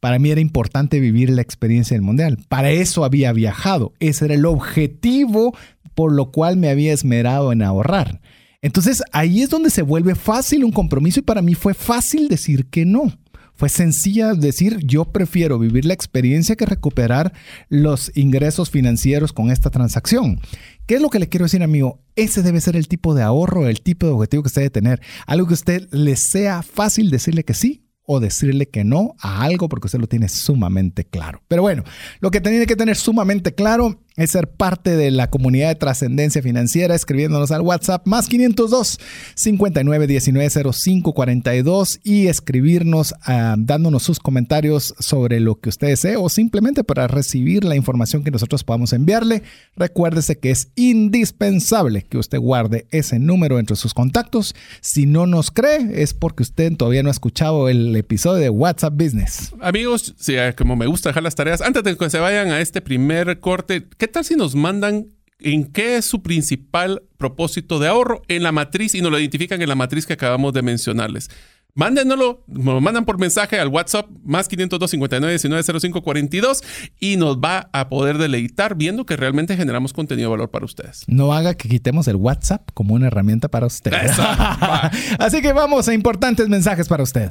[0.00, 2.38] Para mí era importante vivir la experiencia del Mundial.
[2.48, 3.92] Para eso había viajado.
[4.00, 5.54] Ese era el objetivo
[5.94, 8.20] por lo cual me había esmerado en ahorrar.
[8.62, 12.66] Entonces ahí es donde se vuelve fácil un compromiso y para mí fue fácil decir
[12.66, 13.12] que no
[13.54, 17.32] fue sencilla decir, yo prefiero vivir la experiencia que recuperar
[17.68, 20.40] los ingresos financieros con esta transacción.
[20.86, 22.02] ¿Qué es lo que le quiero decir, amigo?
[22.16, 25.00] Ese debe ser el tipo de ahorro, el tipo de objetivo que usted debe tener.
[25.26, 29.68] Algo que usted le sea fácil decirle que sí o decirle que no a algo
[29.68, 31.42] porque usted lo tiene sumamente claro.
[31.46, 31.84] Pero bueno,
[32.20, 36.42] lo que tiene que tener sumamente claro es ser parte de la comunidad de trascendencia
[36.42, 38.98] financiera escribiéndonos al WhatsApp más 502
[39.34, 46.16] 59 19 05 42 y escribirnos ah, dándonos sus comentarios sobre lo que usted desee
[46.16, 49.42] o simplemente para recibir la información que nosotros podamos enviarle.
[49.76, 54.54] Recuérdese que es indispensable que usted guarde ese número entre sus contactos.
[54.80, 58.94] Si no nos cree es porque usted todavía no ha escuchado el episodio de WhatsApp
[58.94, 59.52] Business.
[59.60, 62.80] Amigos, ah, como me gusta dejar las tareas, antes de que se vayan a este
[62.80, 65.06] primer corte, ¿Qué tal si nos mandan
[65.38, 69.62] en qué es su principal propósito de ahorro en la matriz y nos lo identifican
[69.62, 71.30] en la matriz que acabamos de mencionarles?
[71.74, 76.64] Mándenoslo, nos lo mandan por mensaje al WhatsApp más 502 59 19 05 42
[76.98, 81.04] y nos va a poder deleitar viendo que realmente generamos contenido de valor para ustedes.
[81.06, 83.92] No haga que quitemos el WhatsApp como una herramienta para usted.
[85.20, 87.30] Así que vamos a importantes mensajes para usted.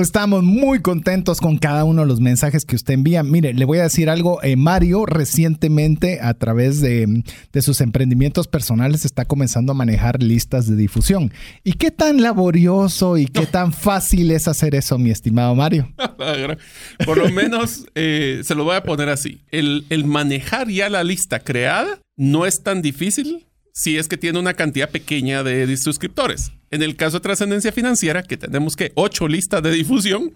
[0.00, 3.24] Estamos muy contentos con cada uno de los mensajes que usted envía.
[3.24, 4.40] Mire, le voy a decir algo.
[4.44, 10.68] Eh, Mario recientemente a través de, de, sus emprendimientos personales está comenzando a manejar listas
[10.68, 11.32] de difusión.
[11.64, 15.92] ¿Y qué tan laborioso y qué tan fácil es hacer eso, mi estimado Mario?
[17.04, 19.42] Por lo menos eh, se lo voy a poner así.
[19.50, 23.47] El, el manejar ya la lista creada no es tan difícil
[23.78, 26.50] si es que tiene una cantidad pequeña de suscriptores.
[26.72, 30.32] En el caso de trascendencia financiera, que tenemos que 8 listas de difusión.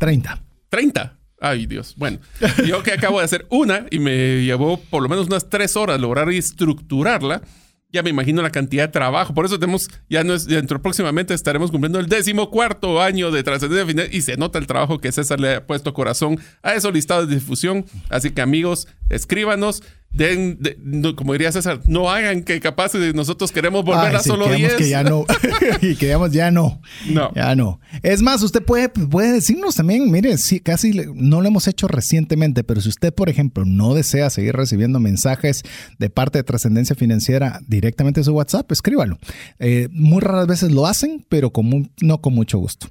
[0.00, 0.42] 30.
[0.68, 1.16] 30.
[1.40, 1.94] Ay, Dios.
[1.96, 2.18] Bueno,
[2.66, 6.00] yo que acabo de hacer una y me llevó por lo menos unas 3 horas
[6.00, 7.42] lograr estructurarla
[7.92, 9.34] ya me imagino la cantidad de trabajo.
[9.34, 13.42] Por eso tenemos, ya no es, dentro próximamente estaremos cumpliendo el décimo cuarto año de
[13.42, 16.92] trascendencia final y se nota el trabajo que César le ha puesto corazón a esos
[16.92, 17.84] listados de difusión.
[18.08, 19.82] Así que amigos, escríbanos.
[20.12, 20.58] Den,
[21.14, 24.74] como diría César, no hagan que capaz de nosotros queremos volver a solo 10.
[24.74, 25.24] que ya no.
[25.82, 26.82] y quedamos ya no.
[27.08, 27.32] No.
[27.34, 27.80] Ya no.
[28.02, 32.64] Es más, usted puede, puede decirnos también, mire, si casi no lo hemos hecho recientemente,
[32.64, 35.62] pero si usted, por ejemplo, no desea seguir recibiendo mensajes
[35.98, 39.16] de parte de trascendencia financiera directamente a su WhatsApp, escríbalo.
[39.60, 41.52] Eh, muy raras veces lo hacen, pero
[42.00, 42.88] no con mucho gusto.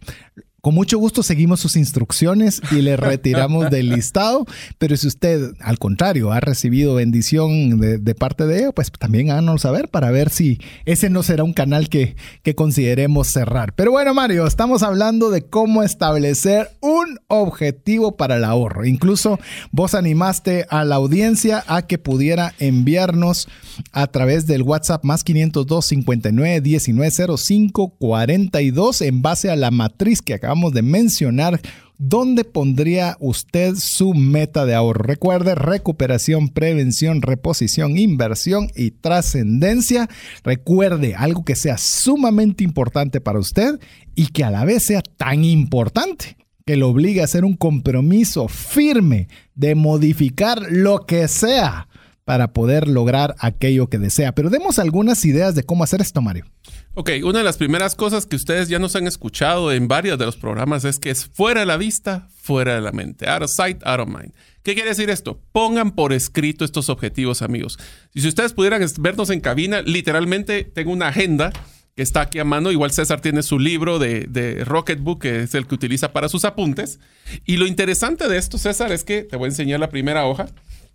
[0.62, 4.46] Con mucho gusto seguimos sus instrucciones y le retiramos del listado,
[4.78, 9.62] pero si usted al contrario ha recibido bendición de, parte de ello, pues también háganos
[9.62, 13.74] saber para ver si ese no será un canal que, que consideremos cerrar.
[13.76, 18.86] Pero bueno, Mario, estamos hablando de cómo establecer un objetivo para el ahorro.
[18.86, 19.40] Incluso
[19.72, 23.48] vos animaste a la audiencia a que pudiera enviarnos
[23.92, 30.22] a través del WhatsApp más 502 59 19 05 42 en base a la matriz
[30.22, 31.62] que acá acabamos de mencionar,
[32.00, 35.04] ¿dónde pondría usted su meta de ahorro?
[35.04, 40.10] Recuerde, recuperación, prevención, reposición, inversión y trascendencia.
[40.44, 43.80] Recuerde algo que sea sumamente importante para usted
[44.16, 46.36] y que a la vez sea tan importante
[46.66, 51.89] que lo obligue a hacer un compromiso firme de modificar lo que sea
[52.30, 54.36] para poder lograr aquello que desea.
[54.36, 56.46] Pero demos algunas ideas de cómo hacer esto, Mario.
[56.94, 60.28] Ok, una de las primeras cosas que ustedes ya nos han escuchado en varios de
[60.28, 63.28] los programas es que es fuera de la vista, fuera de la mente.
[63.28, 64.32] Out of sight, out of mind.
[64.62, 65.42] ¿Qué quiere decir esto?
[65.52, 67.80] Pongan por escrito estos objetivos, amigos.
[68.14, 71.52] Y si ustedes pudieran vernos en cabina, literalmente tengo una agenda
[71.96, 72.72] que está aquí a mano.
[72.72, 76.46] Igual César tiene su libro de, de Rocketbook, que es el que utiliza para sus
[76.46, 77.00] apuntes.
[77.48, 80.46] Y lo interesante de esto, César, es que te voy a enseñar la primera hoja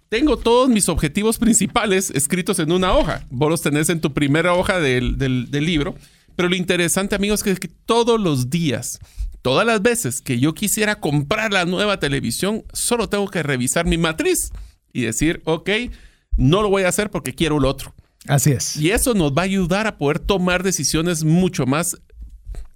[0.09, 3.27] tengo todos mis objetivos principales escritos en una hoja.
[3.31, 5.17] Vos los tenés en tu primera hoja del,
[5.51, 5.95] libro.
[6.37, 8.99] Pero lo interesante, amigos, es que todos los días,
[9.43, 13.99] todas las veces que yo quisiera comprar la nueva televisión, solo tengo que revisar mi
[13.99, 14.51] matriz
[14.93, 15.71] y decir, ok,
[16.37, 17.95] no lo voy a hacer porque quiero lo otro.
[18.27, 18.77] Así es.
[18.77, 21.97] Y eso nos va a ayudar a poder tomar decisiones mucho más,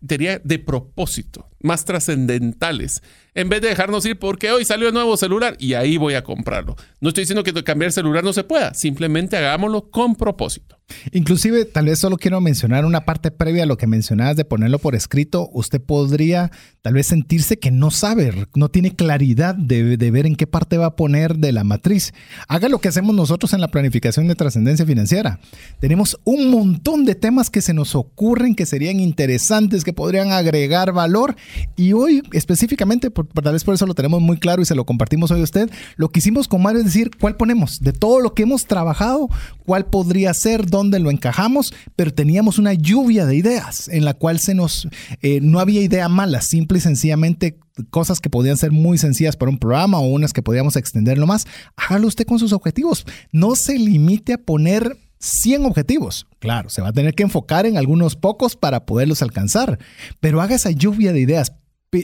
[0.01, 3.03] diría, de propósito, más trascendentales,
[3.35, 6.25] en vez de dejarnos ir porque hoy salió el nuevo celular y ahí voy a
[6.25, 6.77] comprarlo.
[7.01, 10.79] No estoy diciendo que cambiar celular no se pueda, simplemente hagámoslo con propósito.
[11.13, 14.79] Inclusive, tal vez solo quiero mencionar una parte previa a lo que mencionabas de ponerlo
[14.79, 15.51] por escrito.
[15.53, 16.51] Usted podría
[16.83, 20.87] tal vez sentirse que no sabe, no tiene claridad de, ver en qué parte va
[20.87, 22.15] a poner de la matriz.
[22.49, 25.41] Haga lo que hacemos nosotros en la planificación de trascendencia financiera.
[25.81, 30.93] Tenemos un montón de temas que se nos ocurren, que serían interesantes, que podrían agregar
[30.93, 31.37] valor.
[31.77, 34.85] Y hoy, específicamente, por, tal vez por eso lo tenemos muy claro y se lo
[34.85, 37.81] compartimos hoy a usted, lo que hicimos con Mario es decir, ¿cuál ponemos?
[37.81, 39.29] De todo lo que hemos trabajado,
[39.65, 40.59] ¿cuál podría ser?
[40.67, 44.89] dónde lo encajamos, pero teníamos una lluvia de ideas en la cual se nos,
[45.23, 47.59] eh, no había idea mala, simple y sencillamente
[47.91, 51.47] cosas que podían ser muy sencillas para un programa o unas que podíamos extenderlo más.
[51.77, 53.07] Hágalo usted con sus objetivos.
[53.31, 56.27] No se limite a poner 100 objetivos.
[56.39, 59.79] Claro, se va a tener que enfocar en algunos pocos para poderlos alcanzar,
[60.21, 61.53] pero haga esa lluvia de ideas.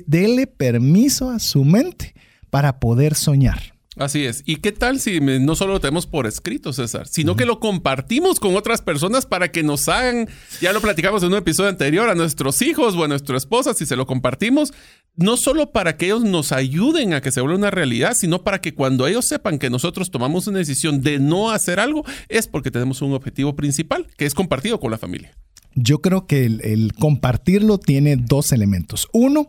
[0.07, 2.15] Dele permiso a su mente
[2.51, 3.74] para poder soñar.
[3.97, 4.43] Así es.
[4.45, 8.41] ¿Y qué tal si no solo lo tenemos por escrito, César, sino que lo compartimos
[8.41, 10.29] con otras personas para que nos hagan,
[10.61, 13.87] ya lo platicamos en un episodio anterior, a nuestros hijos o a nuestra esposa, si
[13.87, 14.73] se lo compartimos,
[15.15, 18.61] no solo para que ellos nos ayuden a que se vuelva una realidad, sino para
[18.61, 22.73] que cuando ellos sepan que nosotros tomamos una decisión de no hacer algo, es porque
[22.73, 25.37] tenemos un objetivo principal, que es compartido con la familia.
[25.75, 29.09] Yo creo que el, compartirlo tiene dos elementos.
[29.13, 29.49] Uno,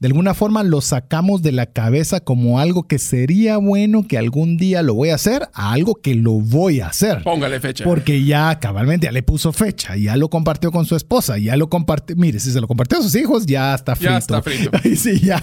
[0.00, 4.56] de alguna forma lo sacamos de la cabeza como algo que sería bueno que algún
[4.56, 7.22] día lo voy a hacer a algo que lo voy a hacer.
[7.22, 7.84] Póngale fecha.
[7.84, 11.68] Porque ya cabalmente ya le puso fecha, ya lo compartió con su esposa, ya lo
[11.68, 12.16] compartió.
[12.16, 14.12] Mire, si se lo compartió a sus hijos, ya está frito.
[14.12, 14.70] Ya está frito.
[14.84, 15.42] Ahí sí, ya.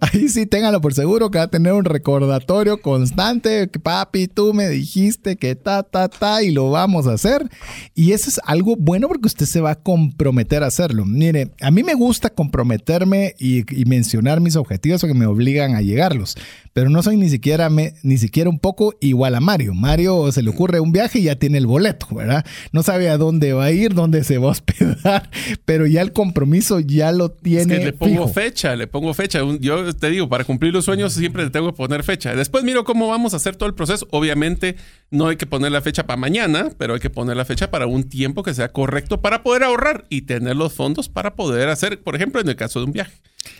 [0.00, 3.68] Ahí sí, téngalo por seguro que va a tener un recordatorio constante.
[3.68, 7.48] Que, papi, tú me dijiste que ta, ta, ta, y lo vamos a hacer.
[7.94, 11.04] Y eso es algo bueno porque usted se va a comprometer a hacerlo.
[11.06, 16.36] Mire, a mí me gusta comprometerme y, mencionar mis objetivos porque me obligan a llegarlos,
[16.72, 19.72] pero no soy ni siquiera, ni siquiera un poco igual a Mario.
[19.72, 22.44] Mario se le ocurre un viaje y ya tiene el boleto, ¿verdad?
[22.72, 25.30] No sabe a dónde va a ir, dónde se va a hospedar,
[25.64, 27.74] pero ya el compromiso ya lo tiene.
[27.74, 29.38] Es que le pongo fecha, le pongo fecha.
[29.60, 32.34] Yo te digo, para cumplir los sueños siempre le tengo que poner fecha.
[32.34, 34.08] Después miro cómo vamos a hacer todo el proceso.
[34.10, 34.74] Obviamente
[35.12, 37.86] no hay que poner la fecha para mañana, pero hay que poner la fecha para
[37.86, 42.02] un tiempo que sea correcto para poder ahorrar y tener los fondos para poder hacer,
[42.02, 43.12] por ejemplo, en el caso de un viaje.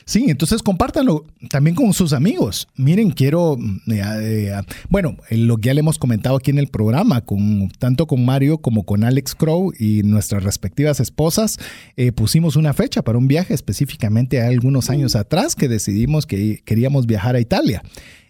[0.06, 2.68] Sí, entonces compártanlo también con sus amigos.
[2.74, 3.56] Miren, quiero,
[3.88, 8.06] eh, eh, bueno, lo que ya le hemos comentado aquí en el programa, con, tanto
[8.06, 11.58] con Mario como con Alex Crow y nuestras respectivas esposas,
[11.96, 17.06] eh, pusimos una fecha para un viaje específicamente algunos años atrás que decidimos que queríamos
[17.06, 17.82] viajar a Italia.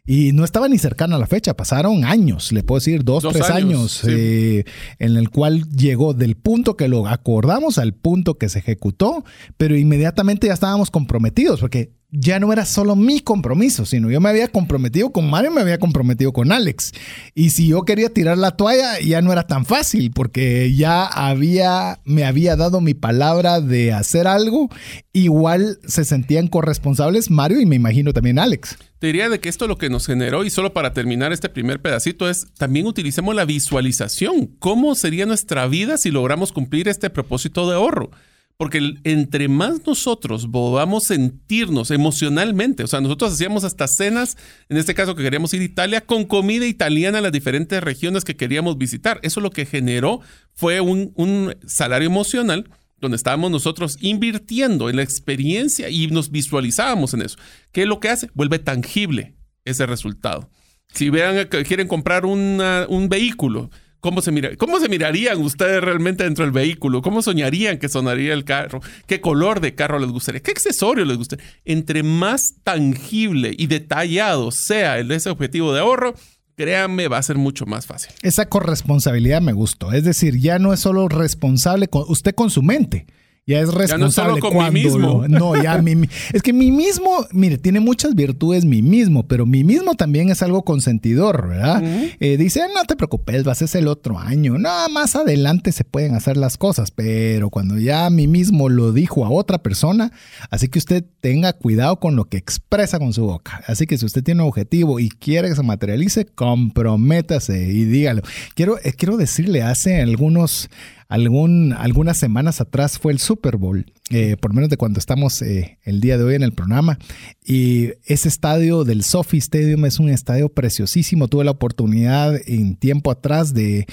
[0.06, 3.48] Y no estaba ni cercana a la fecha, pasaron años, le puedo decir dos, tres
[3.48, 4.64] años, eh,
[4.98, 9.24] en el cual llegó del punto que lo acordamos al punto que se ejecutó,
[9.56, 14.28] pero inmediatamente ya estábamos comprometidos, porque ya no era solo mi compromiso, sino yo me
[14.28, 16.92] había comprometido con Mario, me había comprometido con Alex.
[17.34, 21.98] Y si yo quería tirar la toalla, ya no era tan fácil, porque ya había,
[22.04, 24.68] me había dado mi palabra de hacer algo.
[25.12, 28.78] Igual se sentían corresponsables Mario y me imagino también Alex.
[29.00, 31.82] Te diría de que esto lo que nos generó, y solo para terminar este primer
[31.82, 34.46] pedacito, es también utilicemos la visualización.
[34.60, 38.10] ¿Cómo sería nuestra vida si logramos cumplir este propósito de ahorro?
[38.56, 44.36] Porque entre más nosotros podamos sentirnos emocionalmente, o sea, nosotros hacíamos hasta cenas,
[44.68, 48.22] en este caso que queríamos ir a Italia, con comida italiana en las diferentes regiones
[48.22, 49.18] que queríamos visitar.
[49.22, 50.20] Eso lo que generó
[50.54, 57.12] fue un, un salario emocional donde estábamos nosotros invirtiendo en la experiencia y nos visualizábamos
[57.12, 57.36] en eso.
[57.72, 58.30] ¿Qué es lo que hace?
[58.34, 60.48] Vuelve tangible ese resultado.
[60.92, 63.70] Si vean que quieren comprar un vehículo,
[64.04, 67.00] ¿Cómo se, mira, ¿Cómo se mirarían ustedes realmente dentro del vehículo?
[67.00, 68.82] ¿Cómo soñarían que sonaría el carro?
[69.06, 70.42] ¿Qué color de carro les gustaría?
[70.42, 71.42] ¿Qué accesorio les gustaría?
[71.64, 76.12] Entre más tangible y detallado sea el, ese objetivo de ahorro,
[76.54, 78.12] créanme, va a ser mucho más fácil.
[78.20, 79.90] Esa corresponsabilidad me gustó.
[79.90, 83.06] Es decir, ya no es solo responsable usted con su mente
[83.46, 85.24] ya es responsable ya no con mí mismo.
[85.28, 89.64] no, ya mi, es que mi mismo, mire, tiene muchas virtudes mi mismo, pero mi
[89.64, 91.82] mismo también es algo consentidor, ¿verdad?
[92.20, 94.56] Eh, dice, no te preocupes, vas a ser el otro año.
[94.58, 99.26] No, más adelante se pueden hacer las cosas, pero cuando ya mi mismo lo dijo
[99.26, 100.10] a otra persona,
[100.50, 103.62] así que usted tenga cuidado con lo que expresa con su boca.
[103.66, 108.22] Así que si usted tiene un objetivo y quiere que se materialice, comprométase y dígalo.
[108.54, 110.70] Quiero, eh, quiero decirle, hace algunos
[111.14, 116.00] algunas semanas atrás fue el Super Bowl, eh, por menos de cuando estamos eh, el
[116.00, 116.98] día de hoy en el programa.
[117.44, 121.28] Y ese estadio del Sophie Stadium es un estadio preciosísimo.
[121.28, 123.86] Tuve la oportunidad en tiempo atrás de,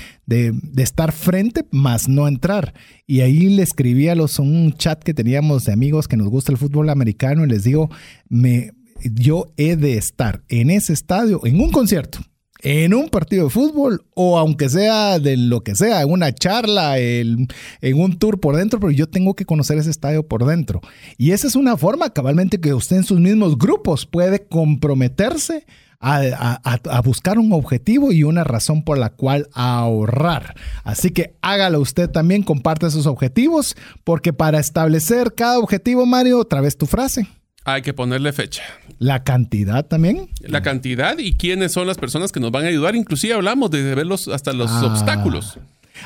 [0.77, 2.73] estar frente, más no entrar.
[3.05, 6.51] Y ahí le escribí a los un chat que teníamos de amigos que nos gusta
[6.51, 7.89] el fútbol americano y les digo,
[9.03, 12.19] yo he de estar en ese estadio, en un concierto,
[12.61, 16.99] en un partido de fútbol o aunque sea de lo que sea, en una charla,
[16.99, 17.47] en,
[17.95, 20.81] un tour por dentro, pero yo tengo que conocer ese estadio por dentro.
[21.17, 25.65] Y esa es una forma cabalmente que usted en sus mismos grupos puede comprometerse
[26.01, 30.55] a, buscar un objetivo y una razón por la cual ahorrar.
[30.83, 36.61] Así que hágalo usted también, comparte sus objetivos, porque para establecer cada objetivo, Mario, otra
[36.61, 37.27] vez tu frase.
[37.63, 38.63] Hay que ponerle fecha.
[38.97, 40.29] ¿La cantidad también?
[40.41, 42.95] La cantidad y quiénes son las personas que nos van a ayudar.
[42.95, 44.85] Inclusive hablamos de verlos hasta los ah.
[44.85, 45.59] obstáculos.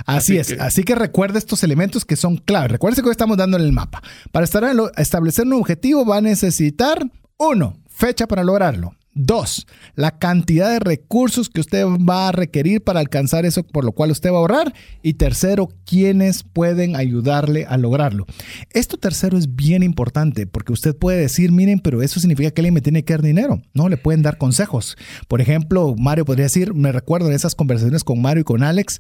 [0.05, 2.71] Así, es, así que recuerde estos elementos que son claves.
[2.71, 4.01] Recuerde que hoy estamos dando en el mapa.
[4.31, 7.05] Para establecer un objetivo va a necesitar,
[7.37, 8.95] uno, fecha para lograrlo.
[9.17, 13.93] Dos, la cantidad de recursos que usted va a requerir para alcanzar eso por lo
[13.93, 14.73] cual usted va a ahorrar.
[15.01, 18.25] Y tercero, quiénes pueden ayudarle a lograrlo.
[18.71, 22.73] Esto tercero es bien importante porque usted puede decir, miren, pero eso significa que alguien
[22.73, 23.61] me tiene que dar dinero.
[23.73, 24.97] No, le pueden dar consejos.
[25.29, 28.99] Por ejemplo, Mario podría decir, me recuerdo en esas conversaciones con Mario y con Alex,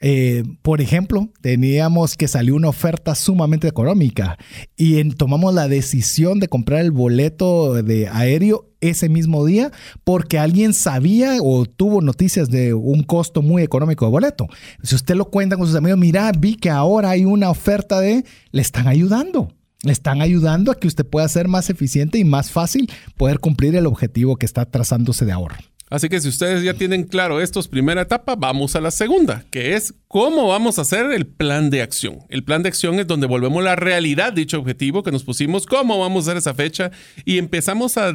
[0.00, 4.36] eh, por ejemplo, teníamos que salió una oferta sumamente económica
[4.76, 9.72] y tomamos la decisión de comprar el boleto de aéreo ese mismo día
[10.04, 14.48] porque alguien sabía o tuvo noticias de un costo muy económico de boleto.
[14.82, 18.24] Si usted lo cuenta con sus amigos, mira, vi que ahora hay una oferta de,
[18.50, 19.54] le están ayudando.
[19.84, 23.74] Le están ayudando a que usted pueda ser más eficiente y más fácil poder cumplir
[23.74, 25.56] el objetivo que está trazándose de ahorro.
[25.92, 29.44] Así que si ustedes ya tienen claro esto es primera etapa, vamos a la segunda,
[29.50, 32.20] que es cómo vamos a hacer el plan de acción.
[32.30, 35.98] El plan de acción es donde volvemos la realidad dicho objetivo que nos pusimos, cómo
[35.98, 36.92] vamos a hacer esa fecha
[37.26, 38.10] y empezamos a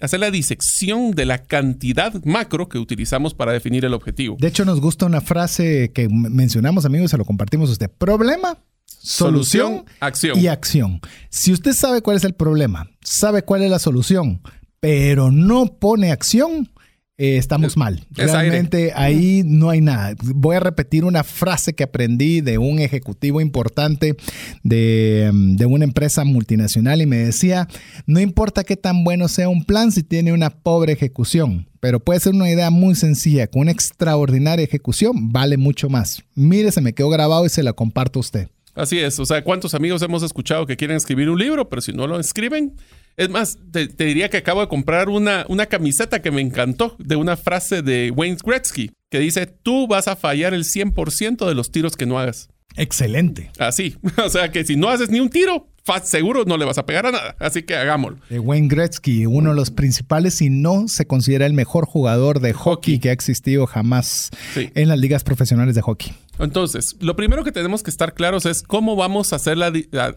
[0.00, 4.38] hacer la disección de la cantidad macro que utilizamos para definir el objetivo.
[4.40, 7.90] De hecho, nos gusta una frase que mencionamos, amigos, se lo compartimos a usted.
[7.90, 8.56] Problema,
[8.86, 10.38] solución, acción.
[10.38, 11.02] y acción.
[11.28, 14.40] Si usted sabe cuál es el problema, sabe cuál es la solución,
[14.80, 16.70] pero no pone acción,
[17.18, 18.06] eh, estamos mal.
[18.10, 20.14] Realmente ahí no hay nada.
[20.22, 24.16] Voy a repetir una frase que aprendí de un ejecutivo importante
[24.62, 27.68] de, de, una empresa multinacional y me decía,
[28.06, 32.20] no importa qué tan bueno sea un plan si tiene una pobre ejecución, pero puede
[32.20, 36.22] ser una idea muy sencilla, con una extraordinaria ejecución vale mucho más.
[36.34, 38.48] Mire, se me quedó grabado y se la comparto a usted.
[38.74, 41.92] Así es, o sea, ¿cuántos amigos hemos escuchado que quieren escribir un libro, pero si
[41.92, 42.74] no lo escriben,
[43.16, 47.16] es más, te, diría que acabo de comprar una, una camiseta que me encantó de
[47.16, 51.70] una frase de Wayne Gretzky que dice, tú vas a fallar el 100% de los
[51.70, 52.48] tiros que no hagas.
[52.76, 53.50] Excelente.
[53.58, 53.96] Así.
[54.24, 55.68] O sea que si no haces ni un tiro,
[56.04, 57.36] seguro no le vas a pegar a nada.
[57.38, 58.18] Así que hagámoslo.
[58.30, 62.52] De Wayne Gretzky, uno de los principales, si no se considera el mejor jugador de
[62.52, 66.12] hockey, que ha existido jamás en las ligas profesionales de hockey.
[66.42, 69.72] Entonces, lo primero que tenemos que estar claros es cómo vamos a hacer la,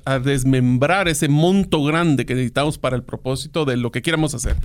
[0.05, 4.55] a, desmembrar ese monto grande que necesitamos para el propósito de lo que queramos hacer.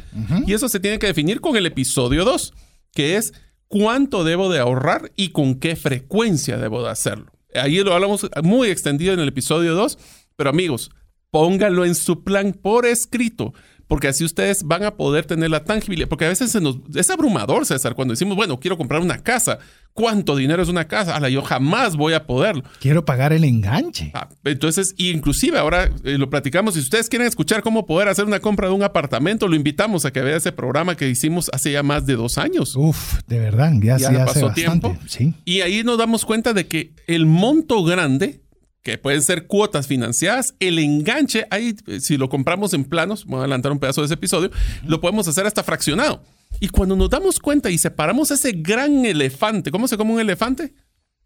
[0.47, 2.55] Y eso se tiene que definir con el episodio 2,
[2.93, 3.35] que es
[3.69, 7.31] cuánto debo de ahorrar y con qué frecuencia debo de hacerlo.
[7.55, 9.99] Ahí lo hablamos muy extendido en el episodio 2,
[10.37, 10.91] pero amigos,
[11.31, 13.53] pónganlo en su plan por escrito
[13.91, 17.11] porque así ustedes van a poder tener la tangibilidad, porque a veces se nos, es
[17.11, 19.59] abrumador, César, cuando decimos, bueno, quiero comprar una casa,
[19.95, 21.17] ¿cuánto dinero es una casa?
[21.17, 22.63] Ala, yo jamás voy a poderlo.
[22.79, 24.13] Quiero pagar el enganche.
[24.15, 28.39] Ah, entonces, inclusive ahora eh, lo platicamos, si ustedes quieren escuchar cómo poder hacer una
[28.39, 31.83] compra de un apartamento, lo invitamos a que vea ese programa que hicimos hace ya
[31.83, 32.77] más de dos años.
[32.77, 34.97] Uf, de verdad, ya, ya pasó tiempo.
[35.09, 35.35] Sí.
[35.45, 38.41] Y ahí nos damos cuenta de que el monto grande
[38.83, 40.55] que pueden ser cuotas financiadas.
[40.59, 44.15] El enganche, ahí, si lo compramos en planos, voy a adelantar un pedazo de ese
[44.15, 44.51] episodio,
[44.87, 46.23] lo podemos hacer hasta fraccionado.
[46.59, 50.75] Y cuando nos damos cuenta y separamos ese gran elefante, ¿cómo se come un elefante?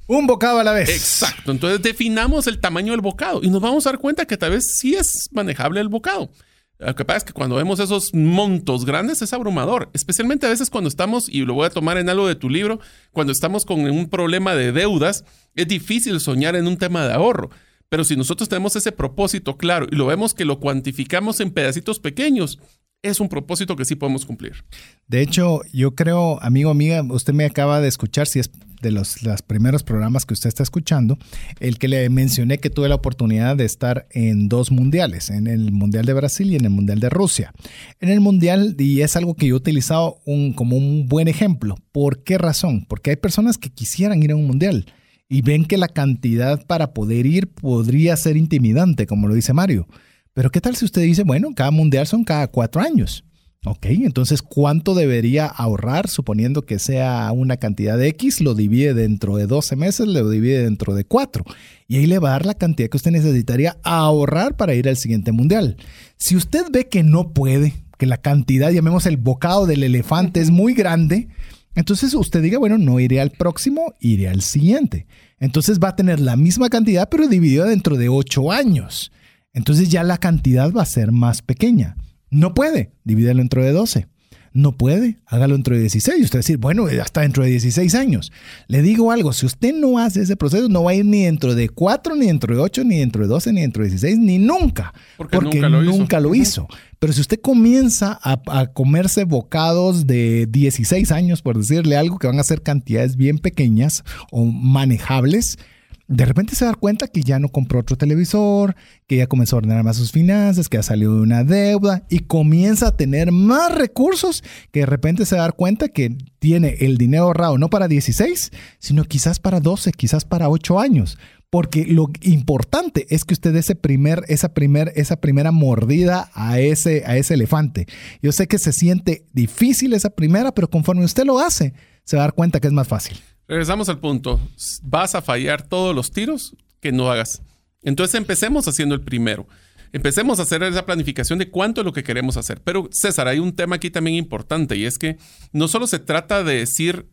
[0.07, 0.91] Un bocado a la vez.
[0.91, 1.51] Exacto.
[1.51, 4.75] Entonces definamos el tamaño del bocado y nos vamos a dar cuenta que tal vez
[4.77, 6.31] sí es manejable el bocado.
[6.79, 10.71] Lo que pasa es que cuando vemos esos montos grandes es abrumador, especialmente a veces
[10.71, 12.81] cuando estamos, y lo voy a tomar en algo de tu libro,
[13.13, 17.51] cuando estamos con un problema de deudas, es difícil soñar en un tema de ahorro.
[17.89, 22.01] Pero si nosotros tenemos ese propósito claro y lo vemos que lo cuantificamos en pedacitos
[22.01, 22.59] pequeños,
[23.05, 24.65] es un propósito que sí podemos cumplir.
[25.07, 28.51] De hecho, yo creo, amigo, amiga, usted me acaba de escuchar, si es
[28.81, 31.19] de los, primeros programas que usted está escuchando,
[31.61, 35.71] el que le mencioné que tuve la oportunidad de estar en dos mundiales, en el
[35.71, 37.53] Mundial de Brasil y en el Mundial de Rusia.
[38.01, 40.21] En el Mundial, y es algo que yo he utilizado
[40.55, 41.77] como un buen ejemplo.
[41.93, 42.87] ¿Por qué razón?
[42.89, 44.87] Porque hay personas que quisieran ir a un Mundial
[45.29, 49.87] y ven que la cantidad para poder ir podría ser intimidante, como lo dice Mario.
[50.35, 53.25] Pero ¿qué tal si usted dice, bueno, cada mundial son cada cuatro años?
[53.67, 58.43] Ok, entonces, ¿cuánto debería ahorrar suponiendo que sea una cantidad de X?
[58.43, 61.45] Lo divide dentro de 12 meses, lo divide dentro de 4.
[61.89, 64.99] Y ahí le va a dar la cantidad que usted necesitaría ahorrar para ir al
[64.99, 65.79] siguiente mundial.
[66.19, 70.51] Si usted ve que no puede, que la cantidad, llamemos el bocado del elefante, es
[70.51, 71.29] muy grande,
[71.75, 75.07] entonces usted diga, bueno, no iré al próximo, iré al siguiente.
[75.39, 79.11] Entonces va a tener la misma cantidad, pero dividida dentro de 8 años.
[79.55, 81.97] Entonces ya la cantidad va a ser más pequeña.
[82.31, 84.09] No puede, divídelo dentro de 12.
[84.53, 86.25] No puede, hágalo dentro de 16.
[86.25, 88.31] Usted va a decir, bueno, hasta dentro de 16 años.
[88.69, 91.57] Le digo algo, si usted no hace ese proceso, no va a ir ni dentro
[91.57, 94.39] de 4, ni dentro de 8, ni dentro de 12, ni dentro de 16, ni
[94.39, 94.95] nunca.
[95.17, 96.69] Porque, nunca lo, hizo.
[97.01, 102.29] Pero si usted comienza a, a, comerse bocados de 16 años, por decirle algo, que
[102.29, 105.59] van a ser cantidades bien pequeñas o manejables,
[106.07, 108.77] de repente se da cuenta que ya no compró otro televisor,
[109.07, 112.21] que ya comenzó a ordenar más sus finanzas, que ya salió de una deuda y
[112.21, 117.25] comienza a tener más recursos que de repente se da cuenta que tiene el dinero
[117.25, 121.19] ahorrado no para 16, sino quizás para 12, quizás para 8 años.
[121.49, 127.05] Porque lo importante es que usted ese primer, esa, primer, esa primera mordida a ese,
[127.07, 127.87] a ese elefante.
[128.21, 132.25] Yo sé que se siente difícil esa primera, pero conforme usted lo hace, se va
[132.25, 133.19] dar cuenta que es más fácil.
[133.47, 134.41] Regresamos al punto.
[134.83, 137.43] Vas a fallar todos los tiros que no hagas.
[137.83, 139.47] Entonces empecemos haciendo el primero.
[139.93, 142.61] Empecemos a hacer esa planificación de cuánto es lo que queremos hacer.
[142.63, 145.19] Pero César, hay un tema aquí también importante y es que
[145.53, 147.07] no solo se trata de decir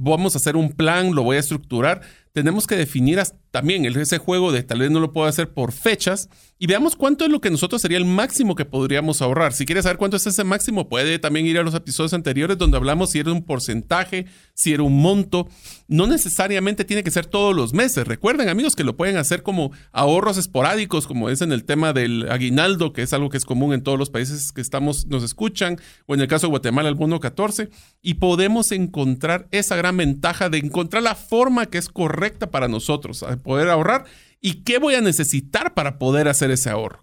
[0.00, 2.00] vamos a hacer un plan, lo voy a estructurar,
[2.32, 3.20] tenemos que definir
[3.50, 6.28] también ese juego de tal vez no lo puedo hacer por fechas
[6.58, 9.52] y veamos cuánto es lo que nosotros sería el máximo que podríamos ahorrar.
[9.52, 12.76] Si quieres saber cuánto es ese máximo, puede también ir a los episodios anteriores donde
[12.76, 15.48] hablamos si era un porcentaje, si era un monto.
[15.88, 18.06] No necesariamente tiene que ser todos los meses.
[18.06, 22.30] Recuerden, amigos, que lo pueden hacer como ahorros esporádicos, como es en el tema del
[22.30, 25.80] aguinaldo, que es algo que es común en todos los países que estamos, nos escuchan,
[26.06, 27.70] o en el caso de Guatemala, el bono 14,
[28.02, 32.68] y podemos encontrar esa gran ventaja de encontrar la forma que es correcta correcta para
[32.68, 34.04] nosotros, a poder ahorrar
[34.42, 37.02] y qué voy a necesitar para poder hacer ese ahorro.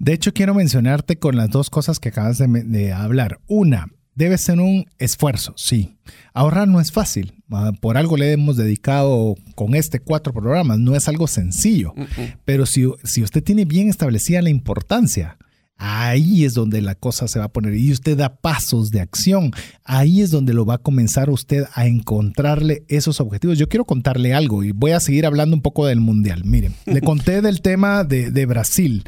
[0.00, 3.38] De hecho, quiero mencionarte con las dos cosas que acabas de, hablar.
[3.46, 3.86] Una,
[4.16, 5.96] debe ser un esfuerzo, sí.
[6.34, 7.44] Ahorrar no es fácil.
[7.52, 10.80] Ah, por algo le hemos dedicado con este cuatro programas.
[10.80, 11.94] No es algo sencillo.
[12.44, 15.38] Pero si, si usted tiene bien establecida la importancia,
[15.82, 19.50] Ahí es donde la cosa se va a poner y usted da pasos de acción.
[19.82, 23.58] Ahí es donde lo va a comenzar usted a encontrarle esos objetivos.
[23.58, 26.44] Yo quiero contarle algo y voy a seguir hablando un poco del mundial.
[26.44, 29.04] Miren, le conté del tema de, Brasil.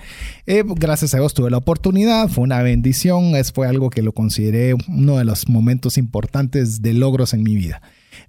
[0.46, 4.12] Eh, gracias a Dios tuve la oportunidad, fue una bendición, es, fue algo que lo
[4.12, 7.82] consideré uno de los momentos importantes de logros en mi vida.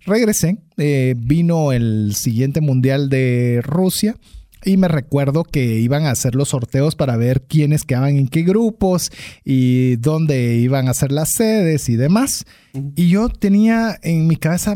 [0.05, 4.17] Regresé, eh, vino el siguiente mundial de Rusia
[4.66, 8.43] y me recuerdo que iban a hacer los sorteos para ver quiénes quedaban en qué
[8.43, 9.11] grupos
[9.43, 12.45] y dónde iban a hacer las sedes y demás.
[12.95, 14.76] Y yo tenía en mi cabeza,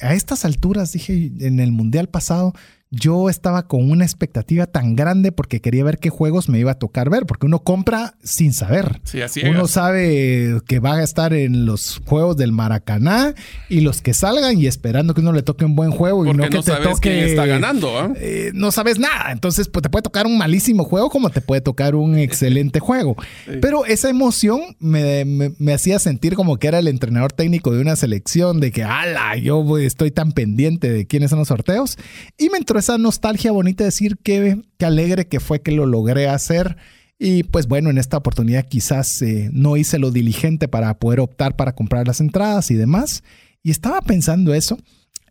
[0.00, 2.54] a estas alturas, dije en el mundial pasado,
[2.94, 6.78] yo estaba con una expectativa tan grande porque quería ver qué juegos me iba a
[6.78, 9.00] tocar ver, porque uno compra sin saber.
[9.04, 13.34] Sí, así uno sabe que va a estar en los juegos del Maracaná
[13.68, 16.44] y los que salgan y esperando que uno le toque un buen juego y no
[16.44, 17.98] que te toque quién está ganando.
[17.98, 18.12] ¿ah?
[18.16, 19.32] Eh, no sabes nada.
[19.32, 23.16] Entonces, pues te puede tocar un malísimo juego como te puede tocar un excelente juego.
[23.60, 27.96] Pero esa emoción me, me, hacía sentir como que era el entrenador técnico de una
[27.96, 31.98] selección, de que, ala, yo estoy tan pendiente de quiénes son los sorteos.
[32.38, 36.28] Y me entró esa nostalgia bonita de decir que, alegre que fue que lo logré
[36.28, 36.76] hacer.
[37.18, 41.56] Y pues bueno, en esta oportunidad quizás eh, no hice lo diligente para poder optar
[41.56, 43.24] para comprar las entradas y demás.
[43.62, 44.78] Y estaba pensando eso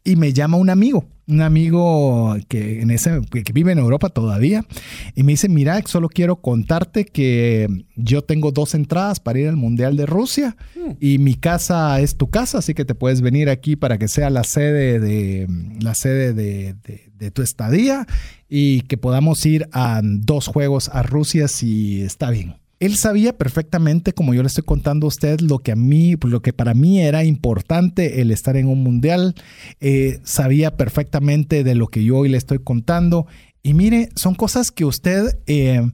[0.04, 4.66] y me llama un amigo, un amigo que, en ese, que vive en Europa todavía,
[5.16, 9.56] y me dice, mira, solo quiero contarte que yo tengo dos entradas para ir al
[9.56, 10.58] Mundial de Rusia
[11.00, 14.30] y mi casa es tu casa, así que te puedes venir aquí para que sea
[14.30, 15.48] la sede de,
[15.80, 18.06] la sede de, de tu estadía
[18.50, 24.14] y que podamos ir a dos juegos a Rusia si está bien él sabía perfectamente,
[24.14, 27.00] como yo le estoy contando a usted, lo que a mí, lo que para mí
[27.00, 29.36] era importante el estar en un mundial.
[29.80, 33.28] Eh, sabía perfectamente de lo que yo hoy le estoy contando.
[33.62, 35.90] Y mire, son cosas que usted eh,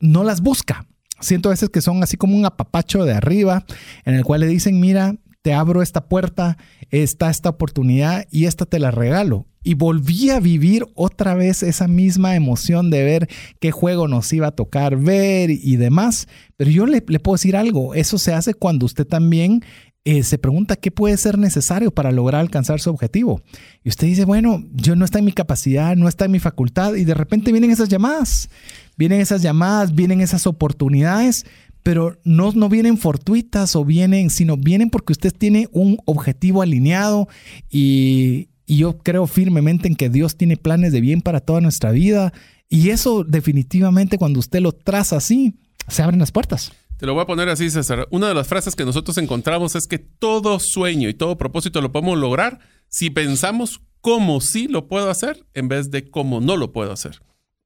[0.00, 0.86] no las busca.
[1.20, 3.64] Siento a veces que son así como un apapacho de arriba,
[4.04, 6.56] en el cual le dicen, mira, te abro esta puerta,
[6.90, 11.86] está esta oportunidad y esta te la regalo y volví a vivir otra vez esa
[11.86, 13.28] misma emoción de ver
[13.60, 16.26] qué juego nos iba a tocar ver y demás.
[16.56, 19.64] Pero yo le, puedo decir algo, eso se hace cuando usted también
[20.04, 23.40] eh, se pregunta qué puede ser necesario para lograr alcanzar su objetivo.
[23.84, 26.94] Y usted dice, bueno, yo no está en mi capacidad, no está en mi facultad,
[26.94, 28.50] y de repente vienen esas llamadas,
[28.96, 31.46] vienen esas llamadas, vienen esas oportunidades,
[31.82, 37.28] pero no, no vienen fortuitas o vienen, sino vienen porque usted tiene un objetivo alineado
[37.70, 41.90] y, y yo creo firmemente en que Dios tiene planes de bien para toda nuestra
[41.90, 42.32] vida.
[42.68, 45.54] Y eso definitivamente cuando usted lo traza así,
[45.88, 46.72] se abren las puertas.
[46.96, 48.06] Te lo voy a poner así, César.
[48.10, 51.90] Una de las frases que nosotros encontramos es que todo sueño y todo propósito lo
[51.90, 56.72] podemos lograr si pensamos cómo sí lo puedo hacer en vez de cómo no lo
[56.72, 57.20] puedo hacer.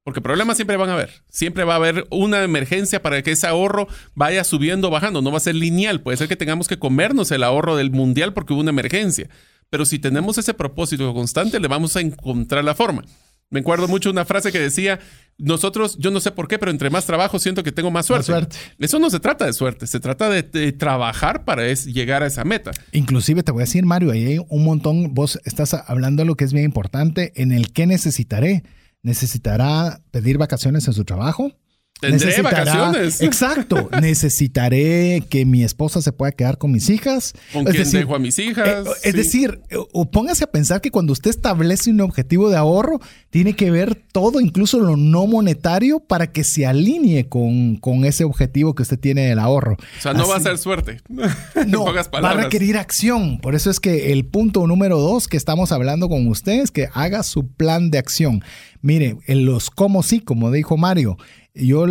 [0.07, 1.11] Porque problemas siempre van a haber.
[1.31, 5.21] Siempre va a haber una emergencia para que ese ahorro vaya subiendo o bajando.
[5.21, 6.01] No va a ser lineal.
[6.01, 9.29] Puede ser que tengamos que comernos el ahorro del mundial porque hubo una emergencia.
[9.69, 13.03] Pero si tenemos ese propósito constante, le vamos a encontrar la forma.
[13.51, 15.01] Me acuerdo mucho una frase que decía,
[15.39, 18.33] nosotros, yo no sé por qué, pero entre más trabajo siento que tengo más suerte.
[18.79, 22.71] Eso no se trata de suerte, se trata de, trabajar para llegar a esa meta.
[22.93, 26.37] Inclusive te voy a decir, Mario, ahí hay un montón, vos estás hablando de lo
[26.37, 28.63] que es bien importante, en el que necesitaré.
[29.07, 31.53] ¿Necesitará pedir vacaciones en su trabajo?
[32.01, 33.21] Tendré vacaciones.
[33.23, 33.89] Exacto.
[34.01, 37.33] Necesitaré que mi esposa se pueda quedar con mis hijas.
[37.53, 38.87] ¿Con quién dejo a mis hijas?
[38.87, 39.61] Eh, es decir,
[39.93, 43.95] o póngase a pensar que cuando usted establece un objetivo de ahorro, tiene que ver
[43.95, 48.99] todo, incluso lo no monetario, para que se alinee con, con ese objetivo que usted
[48.99, 49.75] tiene del ahorro.
[49.75, 51.01] O sea, no va a ser suerte.
[51.67, 53.39] no, va a requerir acción.
[53.39, 56.89] Por eso es que el punto número dos que estamos hablando con ustedes es que
[56.93, 58.43] haga su plan de acción.
[58.83, 61.17] Mire, en los cómo sí, como dijo Mario,
[61.57, 61.87] yo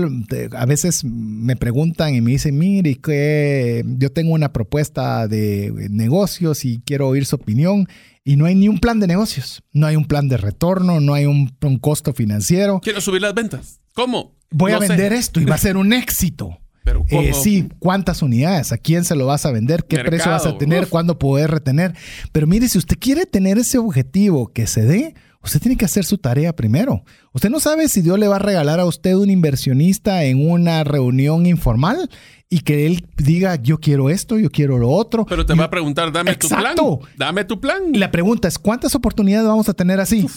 [0.52, 6.66] a veces me preguntan y me dicen, mire, que yo tengo una propuesta de negocios
[6.66, 7.88] y quiero oír su opinión
[8.24, 11.14] y no hay ni un plan de negocios, no hay un plan de retorno, no
[11.14, 11.50] hay un,
[11.80, 12.80] costo financiero.
[12.82, 13.80] Quiero subir las ventas.
[13.94, 14.36] ¿Cómo?
[14.52, 16.58] Voy a vender esto y va a ser un éxito.
[16.86, 18.72] Pero eh, sí, ¿cuántas unidades?
[18.72, 19.86] ¿A quién se lo vas a vender?
[19.86, 20.88] ¿Qué precio vas a tener?
[20.88, 21.96] ¿Cuándo poder retener?
[22.32, 26.06] Pero mire, si usted quiere tener ese objetivo que se dé, Usted tiene que hacer
[26.06, 27.04] su tarea primero.
[27.32, 30.84] Usted no sabe si Dios le va a regalar a usted un inversionista en una
[30.84, 32.10] reunión informal
[32.50, 35.24] y que él diga, yo quiero esto, yo quiero lo otro.
[35.26, 36.76] Pero te va a preguntar, dame tu plan.
[37.16, 37.94] Dame tu plan.
[37.94, 40.28] Y la pregunta es, ¿cuántas oportunidades vamos a tener así?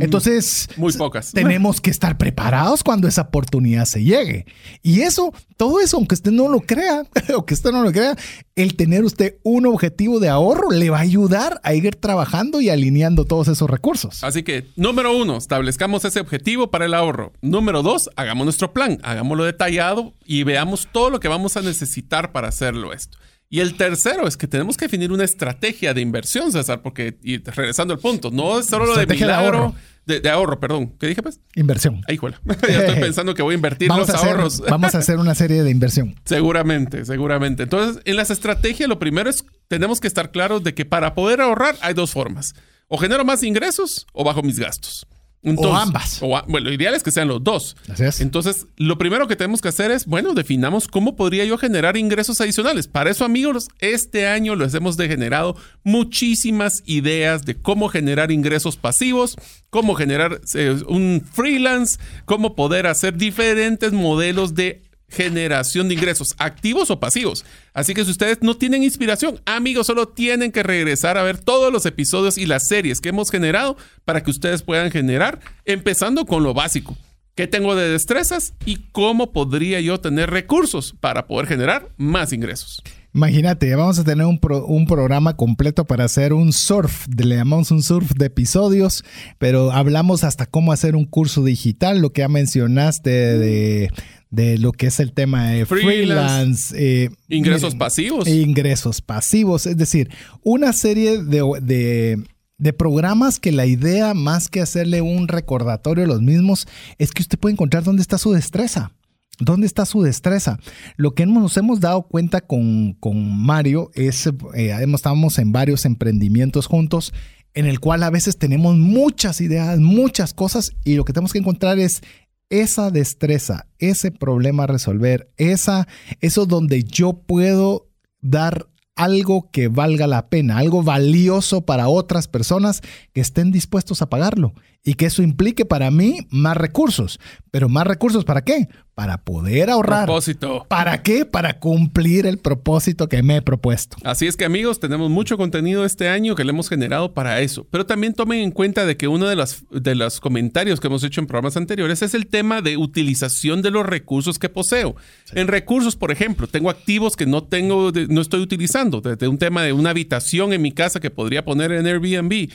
[0.00, 1.32] Entonces, muy pocas.
[1.34, 4.46] Tenemos que estar preparados cuando esa oportunidad se llegue.
[4.82, 8.16] Y eso, todo eso, aunque usted no lo crea, aunque usted no lo crea,
[8.56, 12.70] el tener usted un objetivo de ahorro le va a ayudar a ir trabajando y
[12.70, 14.24] alineando todos esos recursos.
[14.24, 17.32] Así que, número uno, establezcamos ese objetivo para el ahorro.
[17.40, 22.32] Número dos, hagamos nuestro plan, hagámoslo detallado y veamos todo lo que vamos a necesitar
[22.32, 23.18] para hacerlo esto.
[23.50, 27.38] Y el tercero es que tenemos que definir una estrategia de inversión, César, porque, y
[27.38, 29.74] regresando al punto, no es solo lo de milagro,
[30.04, 30.60] de ahorro.
[30.60, 30.94] perdón.
[30.98, 31.40] ¿Qué dije, pues?
[31.54, 32.02] Inversión.
[32.08, 32.40] Ahí, juela.
[32.68, 34.60] ya estoy pensando que voy a invertir los ahorros.
[34.68, 36.14] vamos a hacer una serie de inversión.
[36.24, 37.62] seguramente, seguramente.
[37.62, 41.40] Entonces, en las estrategias, lo primero es, tenemos que estar claros de que para poder
[41.40, 42.54] ahorrar hay dos formas.
[42.86, 45.06] O genero más ingresos o bajo mis gastos
[45.44, 46.20] o ambas.
[46.20, 47.76] bueno, lo ideal es que sean los dos.
[48.20, 52.40] Entonces, lo primero que tenemos que hacer es, bueno, definamos cómo podría yo generar ingresos
[52.40, 52.88] adicionales.
[52.88, 59.36] Para eso, amigos, este año les hemos degenerado muchísimas ideas de cómo generar ingresos pasivos,
[59.70, 66.90] cómo generar eh, un freelance, cómo poder hacer diferentes modelos de generación de ingresos, activos
[66.90, 67.44] o pasivos.
[67.72, 71.72] Así que si ustedes no tienen inspiración, amigos, solo tienen que regresar a ver todos
[71.72, 76.42] los episodios y las series que hemos generado para que ustedes puedan generar, empezando con
[76.42, 76.96] lo básico.
[77.34, 82.82] ¿Qué tengo de destrezas y cómo podría yo tener recursos para poder generar más ingresos?
[83.14, 87.82] Imagínate, vamos a tener un, un, programa completo para hacer un surf, le llamamos un
[87.82, 89.02] surf de episodios,
[89.38, 93.90] pero hablamos hasta cómo hacer un curso digital, lo que ya mencionaste de,
[94.30, 96.74] de lo que es el tema de freelance.
[96.76, 98.28] Eh, ingresos pasivos.
[98.28, 100.10] Ingresos pasivos, es decir,
[100.42, 102.22] una serie de,
[102.58, 106.66] de, programas que la idea, más que hacerle un recordatorio a los mismos,
[106.98, 108.92] es que usted puede encontrar dónde está su destreza.
[109.40, 110.58] ¿Dónde está su destreza?
[110.96, 116.66] Lo que nos hemos dado cuenta con, con Mario es, eh, estamos en varios emprendimientos
[116.66, 117.14] juntos,
[117.54, 121.38] en el cual a veces tenemos muchas ideas, muchas cosas, y lo que tenemos que
[121.38, 122.02] encontrar es
[122.50, 125.86] esa destreza, ese problema a resolver, esa,
[126.20, 127.88] eso donde yo puedo
[128.20, 132.82] dar algo que valga la pena, algo valioso para otras personas
[133.12, 134.54] que estén dispuestos a pagarlo
[134.84, 137.20] y que eso implique para mí más recursos.
[137.50, 138.68] Pero más recursos para qué?
[138.98, 140.06] para poder ahorrar.
[140.06, 140.66] Propósito.
[140.68, 141.24] ¿Para qué?
[141.24, 143.96] Para cumplir el propósito que me he propuesto.
[144.02, 147.64] Así es que amigos, tenemos mucho contenido este año que le hemos generado para eso.
[147.70, 151.04] Pero también tomen en cuenta de que uno de los, de los comentarios que hemos
[151.04, 154.96] hecho en programas anteriores es el tema de utilización de los recursos que poseo.
[155.32, 159.00] En recursos, por ejemplo, tengo activos que no tengo, no estoy utilizando.
[159.00, 162.50] Desde un tema de una habitación en mi casa que podría poner en Airbnb.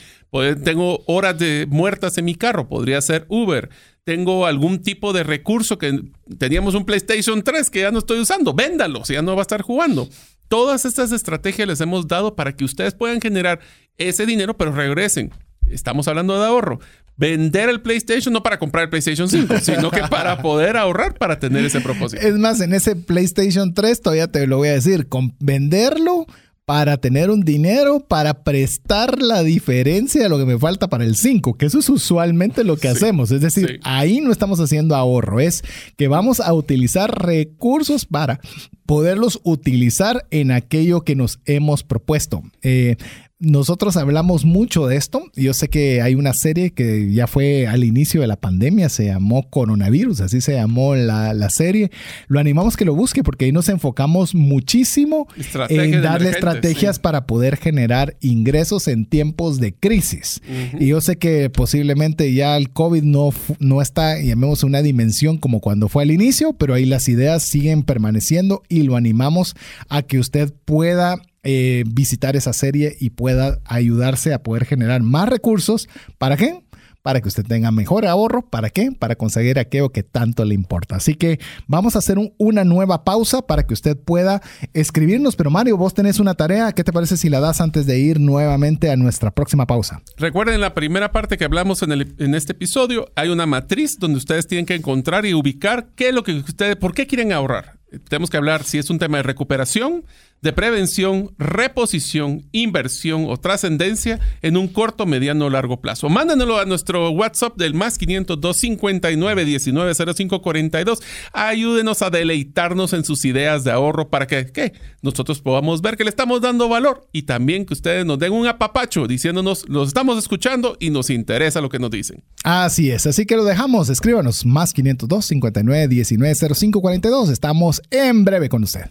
[0.62, 3.70] Tengo horas de muertas en mi carro, podría ser Uber
[4.04, 5.98] tengo algún tipo de recurso que
[6.38, 9.42] teníamos un PlayStation 3 que ya no estoy usando, véndalo, si ya no va a
[9.42, 10.08] estar jugando.
[10.48, 13.60] Todas estas estrategias les hemos dado para que ustedes puedan generar
[13.96, 15.32] ese dinero, pero regresen.
[15.70, 16.80] Estamos hablando de ahorro.
[17.16, 21.38] Vender el PlayStation no para comprar el PlayStation 5, sino que para poder ahorrar para
[21.38, 22.20] tener ese propósito.
[22.20, 26.26] Es más, en ese PlayStation 3 todavía te lo voy a decir, con venderlo
[26.66, 31.16] para tener un dinero para prestar la diferencia de lo que me falta para el
[31.16, 33.30] 5, que eso es usualmente lo que hacemos.
[33.30, 35.62] Es decir, ahí no estamos haciendo ahorro, es
[35.96, 38.40] que vamos a utilizar recursos para
[38.86, 42.42] poderlos utilizar en aquello que nos hemos propuesto.
[42.62, 42.96] Eh,
[43.40, 45.24] nosotros hablamos mucho de esto.
[45.34, 49.06] Yo sé que hay una serie que ya fue al inicio de la pandemia, se
[49.06, 51.90] llamó Coronavirus, así se llamó la, serie.
[52.26, 55.28] Lo animamos que lo busque porque ahí nos enfocamos muchísimo
[55.68, 60.40] en darle estrategias para poder generar ingresos en tiempos de crisis.
[60.78, 65.60] Y yo sé que posiblemente ya el COVID no, no está, llamemos una dimensión como
[65.60, 69.54] cuando fue al inicio, pero ahí las ideas siguen permaneciendo y lo animamos
[69.88, 75.28] a que usted pueda eh, visitar esa serie y pueda ayudarse a poder generar más
[75.28, 75.88] recursos.
[76.18, 76.62] ¿Para qué?
[77.02, 78.48] Para que usted tenga mejor ahorro.
[78.48, 78.90] ¿Para qué?
[78.98, 80.96] Para conseguir aquello que tanto le importa.
[80.96, 84.40] Así que vamos a hacer una nueva pausa para que usted pueda
[84.72, 85.36] escribirnos.
[85.36, 86.72] Pero Mario, vos tenés una tarea.
[86.72, 90.00] ¿Qué te parece si la das antes de ir nuevamente a nuestra próxima pausa?
[90.16, 93.12] Recuerden la primera parte que hablamos en, en este episodio.
[93.16, 96.76] Hay una matriz donde ustedes tienen que encontrar y ubicar qué es lo que ustedes,
[96.76, 97.78] por qué quieren ahorrar.
[98.08, 100.04] Tenemos que hablar si es un tema de recuperación,
[100.44, 106.10] de prevención, reposición, inversión o trascendencia en un corto, mediano o largo plazo.
[106.10, 111.02] Mándanoslo a nuestro WhatsApp del más 502 59 19 05 42.
[111.32, 116.10] Ayúdenos a deleitarnos en sus ideas de ahorro para que nosotros podamos ver que le
[116.10, 120.76] estamos dando valor y también que ustedes nos den un apapacho diciéndonos, los estamos escuchando
[120.78, 122.22] y nos interesa lo que nos dicen.
[122.44, 123.88] Así es, así que lo dejamos.
[123.88, 127.30] Escríbanos más 502 59 19 05 42.
[127.30, 128.90] Estamos en breve con usted.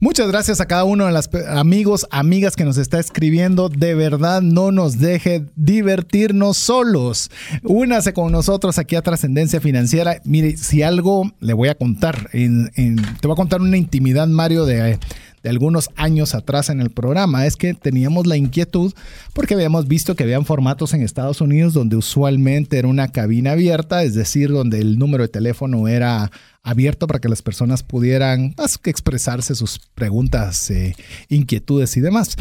[0.00, 3.68] Muchas gracias a cada uno de los amigos, amigas que nos está escribiendo.
[3.68, 7.32] De verdad, no nos deje divertirnos solos.
[7.64, 10.20] Únase con nosotros aquí a Trascendencia Financiera.
[10.22, 15.00] Mire, si algo le voy a contar, te voy a contar una intimidad, Mario, de
[15.42, 18.92] de algunos años atrás en el programa, es que teníamos la inquietud
[19.32, 24.02] porque habíamos visto que habían formatos en Estados Unidos donde usualmente era una cabina abierta,
[24.02, 26.30] es decir, donde el número de teléfono era
[26.62, 30.94] abierto para que las personas pudieran pues, expresarse sus preguntas, eh,
[31.28, 32.36] inquietudes y demás.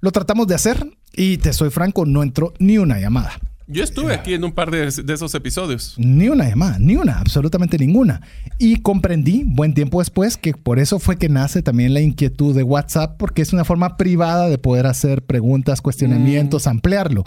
[0.00, 3.38] Lo tratamos de hacer y te soy franco, no entró ni una llamada.
[3.68, 5.94] Yo estuve aquí en un par de, esos episodios.
[5.98, 8.20] Ni una llamada, ni una, absolutamente ninguna.
[8.58, 12.62] Y comprendí buen tiempo después que por eso fue que nace también la inquietud de
[12.62, 16.68] WhatsApp, porque es una forma privada de poder hacer preguntas, cuestionamientos, mm.
[16.68, 17.24] ampliarlo.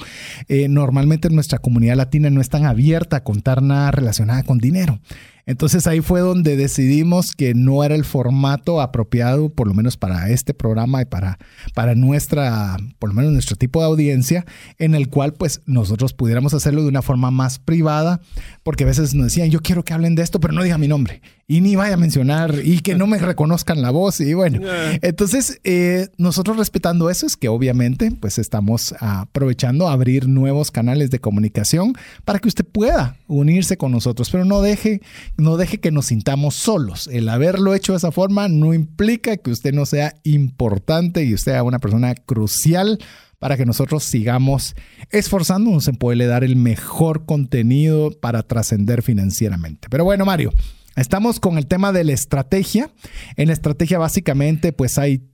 [0.47, 5.01] Eh, normalmente nuestra comunidad latina no es tan abierta a contar nada relacionado con dinero.
[5.49, 10.29] Entonces ahí fue donde decidimos que no era el formato apropiado, por lo menos para
[10.29, 11.39] este programa y para,
[11.73, 14.45] para nuestra, por lo menos nuestro tipo de audiencia,
[14.77, 18.21] en el cual pues nosotros pudiéramos hacerlo de una forma más privada,
[18.61, 20.87] porque a veces nos decían, yo quiero que hablen de esto, pero no diga mi
[20.87, 21.19] nombre
[21.49, 24.61] y ni vaya a mencionar y que no me reconozcan la voz y bueno.
[25.01, 31.17] Entonces, eh, nosotros respetando eso es que obviamente pues estamos aprovechando abrir nuevos canales de
[31.17, 35.01] comunicación para que usted pueda unirse con nosotros, pero no deje,
[35.37, 37.09] no deje que nos sintamos solos.
[37.11, 41.53] El haberlo hecho de esa forma no implica que usted no sea importante y usted
[41.53, 42.99] sea una persona crucial
[43.39, 44.75] para que nosotros sigamos
[45.09, 49.87] esforzándonos en poderle dar el mejor contenido para trascender financieramente.
[49.89, 50.51] Pero bueno, Mario,
[50.99, 52.91] estamos con el tema de la estrategia.
[53.35, 55.29] En estrategia básicamente pues hay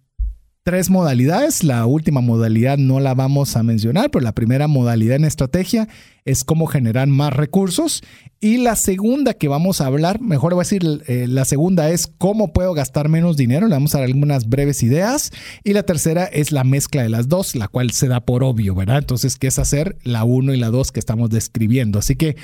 [0.66, 1.64] tres modalidades.
[1.64, 5.88] La última modalidad no la vamos a mencionar, pero la primera modalidad en estrategia
[6.26, 8.02] es cómo generar más recursos.
[8.40, 12.08] Y la segunda que vamos a hablar, mejor voy a decir, eh, la segunda es
[12.08, 13.68] cómo puedo gastar menos dinero.
[13.68, 15.32] Le vamos a dar algunas breves ideas.
[15.64, 18.74] Y la tercera es la mezcla de las dos, la cual se da por obvio,
[18.74, 18.98] ¿verdad?
[18.98, 22.00] Entonces, ¿qué es hacer la uno y la dos que estamos describiendo?
[22.00, 22.38] Así que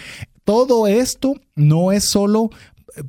[0.44, 2.52] todo esto no es solo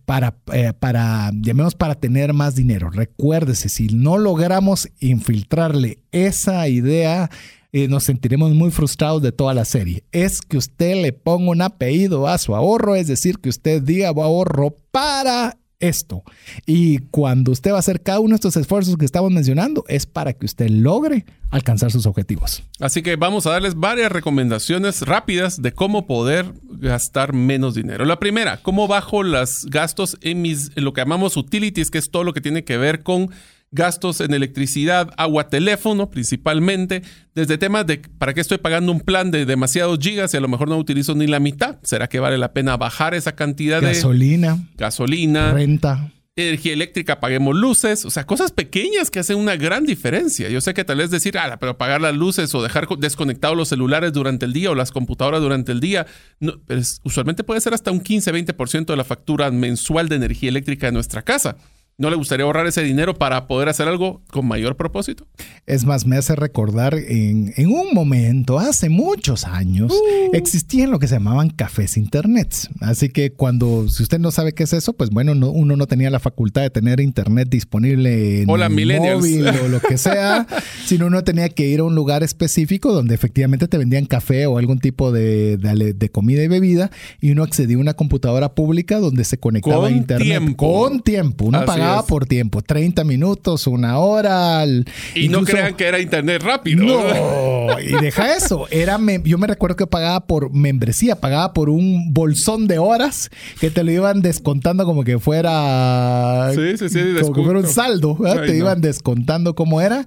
[0.04, 2.90] para, eh, para, llamemos para tener más dinero.
[2.90, 7.30] Recuérdese, si no logramos infiltrarle esa idea,
[7.72, 10.04] eh, nos sentiremos muy frustrados de toda la serie.
[10.12, 14.08] Es que usted le ponga un apellido a su ahorro, es decir, que usted diga
[14.08, 16.22] ahorro para esto.
[16.64, 20.06] Y cuando usted va a hacer cada uno de estos esfuerzos que estamos mencionando, es
[20.06, 22.62] para que usted logre alcanzar sus objetivos.
[22.80, 28.06] Así que vamos a darles varias recomendaciones rápidas de cómo poder gastar menos dinero.
[28.06, 32.10] La primera, cómo bajo los gastos en, mis, en lo que llamamos utilities, que es
[32.10, 33.30] todo lo que tiene que ver con
[33.72, 37.02] gastos en electricidad, agua, teléfono principalmente,
[37.34, 40.48] desde temas de para qué estoy pagando un plan de demasiados gigas y a lo
[40.48, 41.78] mejor no utilizo ni la mitad.
[41.82, 46.12] ¿Será que vale la pena bajar esa cantidad de gasolina, gasolina, renta?
[46.34, 50.48] Energía eléctrica, paguemos luces, o sea, cosas pequeñas que hacen una gran diferencia.
[50.48, 53.68] Yo sé que tal vez decir, ah, pero pagar las luces o dejar desconectados los
[53.68, 56.06] celulares durante el día o las computadoras durante el día,
[56.40, 56.54] no,
[57.04, 61.20] usualmente puede ser hasta un 15-20% de la factura mensual de energía eléctrica de nuestra
[61.20, 61.58] casa.
[61.98, 65.26] ¿No le gustaría ahorrar ese dinero para poder hacer algo con mayor propósito?
[65.66, 70.34] Es más, me hace recordar en, un momento, hace muchos años, uh.
[70.34, 72.54] existían lo que se llamaban cafés internet.
[72.80, 76.10] Así que cuando, si usted no sabe qué es eso, pues bueno, uno no tenía
[76.10, 80.46] la facultad de tener internet disponible en Hola, móvil o lo que sea,
[80.86, 84.58] sino uno tenía que ir a un lugar específico donde efectivamente te vendían café o
[84.58, 86.90] algún tipo de, de, comida y bebida
[87.20, 91.44] y uno accedía a una computadora pública donde se conectaba a internet con tiempo.
[91.44, 94.64] Uno pagaba por tiempo, 30 minutos, una hora.
[95.14, 96.84] Y no crean que era internet rápido.
[96.84, 98.66] No, y deja eso.
[98.70, 103.30] Era yo me recuerdo que pagaba por membresía, pagaba por un bolsón de horas
[103.60, 106.50] que te lo iban descontando como que fuera.
[106.54, 108.18] Sí, sí, sí, como que fuera un saldo.
[108.46, 110.06] te iban descontando como era.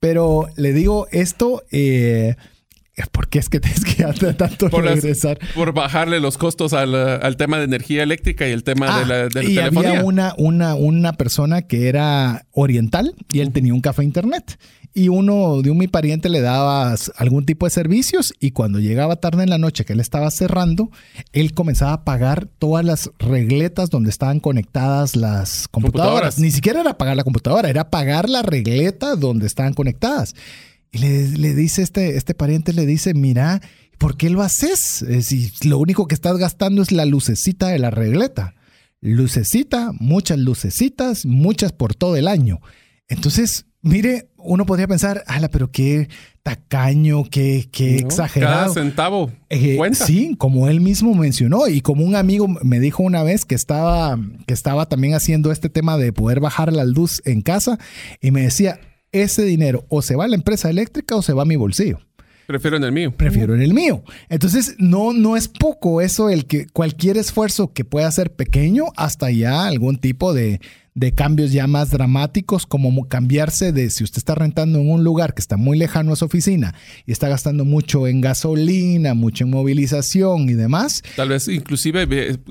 [0.00, 1.62] Pero le digo esto.
[1.70, 2.36] Eh,
[3.10, 4.04] ¿Por qué es que tienes que
[4.36, 5.38] tanto por regresar?
[5.54, 9.42] por bajarle los costos al, tema de energía eléctrica y el tema de la, de
[9.42, 14.04] la y había una, una, una persona que era oriental y él tenía un café
[14.04, 14.58] internet.
[14.96, 19.16] Y uno de un mi pariente le daba algún tipo de servicios y cuando llegaba
[19.16, 20.90] tarde en la noche que él estaba cerrando,
[21.32, 26.38] él comenzaba a pagar todas las regletas donde estaban conectadas las computadoras.
[26.38, 30.36] Ni siquiera era pagar la computadora, era pagar la regleta donde estaban conectadas.
[30.94, 33.60] Y le, dice este, este pariente, le dice, mira,
[33.98, 35.02] ¿por qué lo haces?
[35.02, 38.54] Eh, si lo único que estás gastando es la lucecita de la regleta.
[39.00, 42.60] Lucecita, muchas lucecitas, muchas por todo el año.
[43.08, 46.08] Entonces, mire, uno podría pensar, ala, pero qué
[46.44, 48.72] tacaño, qué, qué exagerado.
[48.72, 49.32] Cada centavo.
[49.50, 53.56] Eh, sí, como él mismo mencionó y como un amigo me dijo una vez que
[53.56, 54.16] estaba,
[54.46, 57.78] que estaba también haciendo este tema de poder bajar la luz en casa
[58.20, 58.78] y me decía,
[59.14, 62.00] ese dinero o se va a la empresa eléctrica o se va a mi bolsillo.
[62.46, 63.14] Prefiero en el mío.
[63.16, 64.02] Prefiero en el mío.
[64.28, 69.30] Entonces, no, no es poco eso el que cualquier esfuerzo que pueda ser pequeño hasta
[69.30, 70.60] ya algún tipo de,
[70.94, 75.34] de cambios ya más dramáticos, como cambiarse de si usted está rentando en un lugar
[75.34, 76.74] que está muy lejano a su oficina
[77.04, 81.02] y está gastando mucho en gasolina, mucho en movilización y demás.
[81.16, 82.06] Tal vez inclusive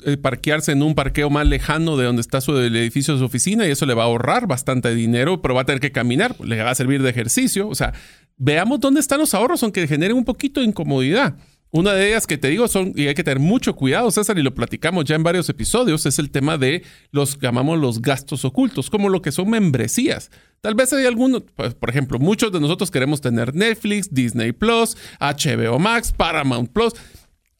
[0.05, 3.25] eh, parquearse en un parqueo más lejano de donde está su, el edificio de su
[3.25, 6.35] oficina y eso le va a ahorrar bastante dinero, pero va a tener que caminar,
[6.43, 7.69] le va a servir de ejercicio.
[7.69, 7.93] O sea,
[8.37, 11.35] veamos dónde están los ahorros, aunque generen un poquito de incomodidad.
[11.75, 14.43] Una de ellas que te digo son, y hay que tener mucho cuidado, César, y
[14.43, 18.91] lo platicamos ya en varios episodios, es el tema de los, llamamos los gastos ocultos,
[18.91, 20.29] como lo que son membresías.
[20.61, 24.95] Tal vez hay algunos, pues, por ejemplo, muchos de nosotros queremos tener Netflix, Disney Plus,
[25.19, 26.93] HBO Max, Paramount Plus.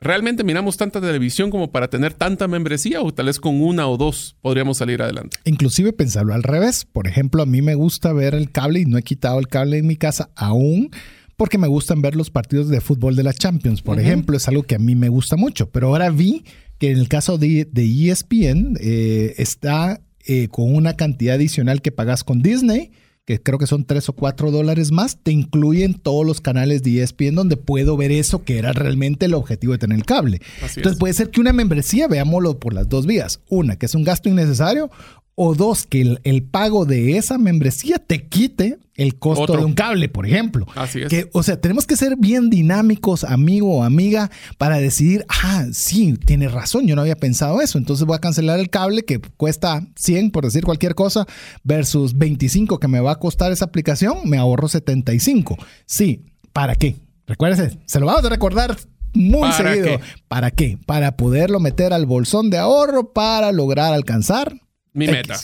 [0.04, 3.96] ¿Realmente miramos tanta televisión como para tener tanta membresía o tal vez con una o
[3.96, 5.38] dos podríamos salir adelante?
[5.46, 6.86] Inclusive pensarlo al revés.
[6.86, 9.78] Por ejemplo, a mí me gusta ver el cable y no he quitado el cable
[9.78, 10.92] en mi casa aún
[11.38, 14.64] porque me gustan ver los partidos de fútbol de la Champions, por ejemplo, es algo
[14.64, 15.70] que a mí me gusta mucho.
[15.70, 16.44] Pero ahora vi
[16.78, 21.92] que en el caso de, de ESPN eh, está eh, con una cantidad adicional que
[21.92, 22.92] pagas con Disney,
[23.26, 27.02] que creo que son tres o cuatro dólares más, te incluyen todos los canales de
[27.02, 30.42] ESPN donde puedo ver eso que era realmente el objetivo de tener el cable.
[30.76, 33.40] Entonces puede ser que una membresía, veámoslo por las dos vías.
[33.48, 34.92] Una, que es un gasto innecesario,
[35.36, 40.08] o dos, que el, pago de esa membresía te quite el costo de un cable,
[40.08, 40.68] por ejemplo.
[40.76, 41.10] Así es.
[41.10, 44.30] Que, o sea, tenemos que ser bien dinámicos, amigo o amiga,
[44.60, 48.60] para decidir, ah, sí, tiene razón, yo no había pensado eso, entonces voy a cancelar
[48.60, 51.26] el cable que cuesta 100, por decir cualquier cosa,
[51.64, 55.58] versus 25 que me va a costar esa aplicación, me ahorro 75.
[55.86, 56.98] Sí, ¿para qué?
[57.26, 58.78] Recuérdese, se lo vamos a recordar
[59.14, 60.00] muy seguido.
[60.28, 60.78] ¿Para qué?
[60.86, 64.60] Para poderlo meter al bolsón de ahorro para lograr alcanzar
[64.94, 65.40] mi meta.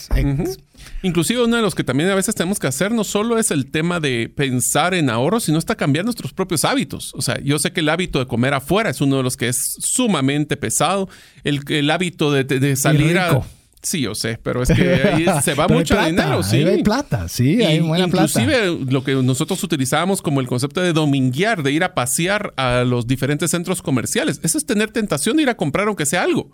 [1.02, 3.70] Inclusive uno de los que también a veces tenemos que hacer no solo es el
[3.70, 7.12] tema de pensar en ahorro, sino está cambiar nuestros propios hábitos.
[7.14, 9.48] O sea, yo sé que el hábito de comer afuera es uno de los que
[9.48, 11.08] es sumamente pesado.
[11.44, 13.42] El, hábito de, salir a...
[13.82, 16.58] Sí, yo sé, pero es que ahí se va mucho dinero, sí.
[16.58, 21.62] hay plata, sí, hay buena inclusive lo que nosotros utilizábamos como el concepto de dominguear,
[21.62, 24.38] de ir a pasear a los diferentes centros comerciales.
[24.42, 26.50] Eso es tener tentación de ir a comprar aunque sea algo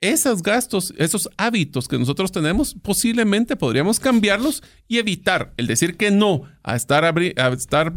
[0.00, 6.10] esos gastos, esos hábitos que nosotros tenemos, posiblemente podríamos cambiarlos y evitar el decir que
[6.10, 7.92] no a estar, a estar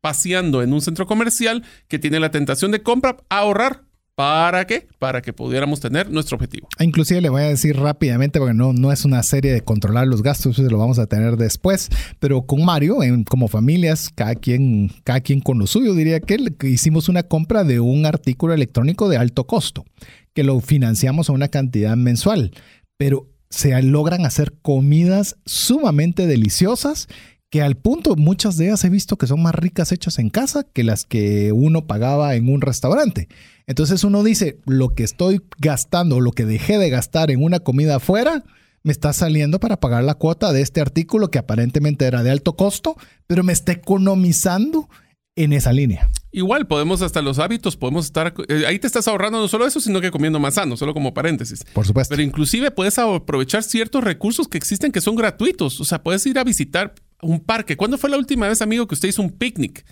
[0.00, 3.85] paseando en un centro comercial que tiene la tentación de compra, ahorrar.
[4.16, 4.88] ¿Para qué?
[4.98, 6.68] Para que pudiéramos tener nuestro objetivo.
[6.80, 10.58] Inclusive le voy a decir rápidamente, porque no, es una serie de controlar los gastos,
[10.58, 12.96] eso lo vamos a tener después, pero con Mario,
[13.28, 17.78] como familias, cada quien, cada quien con lo suyo, diría que hicimos una compra de
[17.78, 19.84] un artículo electrónico de alto costo
[20.32, 22.52] que lo financiamos a una cantidad mensual,
[22.96, 27.06] pero se logran hacer comidas sumamente deliciosas
[27.50, 30.64] que al punto muchas de ellas he visto que son más ricas hechas en casa
[30.64, 33.28] que las que uno pagaba en un restaurante.
[33.66, 37.96] Entonces uno dice, lo que estoy gastando, lo que dejé de gastar en una comida
[37.96, 38.44] afuera,
[38.82, 42.54] me está saliendo para pagar la cuota de este artículo que aparentemente era de alto
[42.54, 44.88] costo, pero me está economizando
[45.34, 46.08] en esa línea.
[46.32, 49.80] Igual podemos hasta los hábitos, podemos estar, eh, ahí te estás ahorrando no solo eso,
[49.80, 51.64] sino que comiendo más sano, solo como paréntesis.
[51.72, 52.12] Por supuesto.
[52.12, 55.80] Pero inclusive puedes aprovechar ciertos recursos que existen que son gratuitos.
[55.80, 57.76] O sea, puedes ir a visitar un parque.
[57.76, 59.84] ¿Cuándo fue la última vez, amigo, que usted hizo un picnic?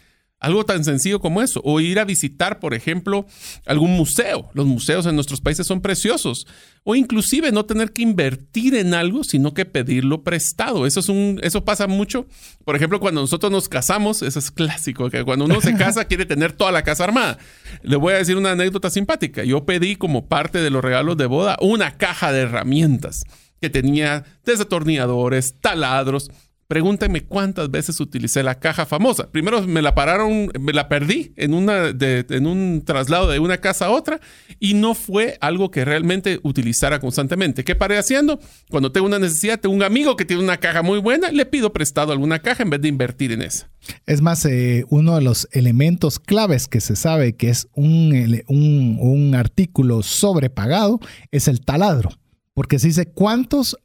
[0.44, 1.62] Algo tan sencillo como eso.
[1.64, 3.26] O ir a visitar, por ejemplo,
[3.64, 4.50] algún museo.
[4.52, 6.46] Los museos en nuestros países son preciosos.
[6.82, 10.84] O inclusive no tener que invertir en algo, sino que pedirlo prestado.
[10.84, 12.26] Eso, es un, eso pasa mucho.
[12.66, 16.26] Por ejemplo, cuando nosotros nos casamos, eso es clásico, que cuando uno se casa quiere
[16.26, 17.38] tener toda la casa armada.
[17.82, 19.44] Le voy a decir una anécdota simpática.
[19.44, 23.22] Yo pedí como parte de los regalos de boda una caja de herramientas
[23.62, 26.30] que tenía desatornilladores, taladros
[26.66, 29.30] Pregúntame cuántas veces utilicé la caja famosa.
[29.30, 33.86] Primero me la pararon, me la perdí en, una en un traslado de una casa
[33.86, 34.20] a otra
[34.58, 37.64] y no fue algo que realmente utilizara constantemente.
[37.64, 38.40] ¿Qué paré haciendo?
[38.70, 41.72] Cuando tengo una necesidad, tengo un amigo que tiene una caja muy buena, le pido
[41.72, 43.70] prestado alguna caja en vez de invertir en esa.
[44.06, 48.98] Es más, eh, uno de los elementos claves que se sabe que es un, un,
[49.00, 51.00] un artículo sobrepagado
[51.30, 52.10] es el taladro.
[52.54, 53.76] Porque se dice cuántos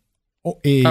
[0.64, 0.84] eh,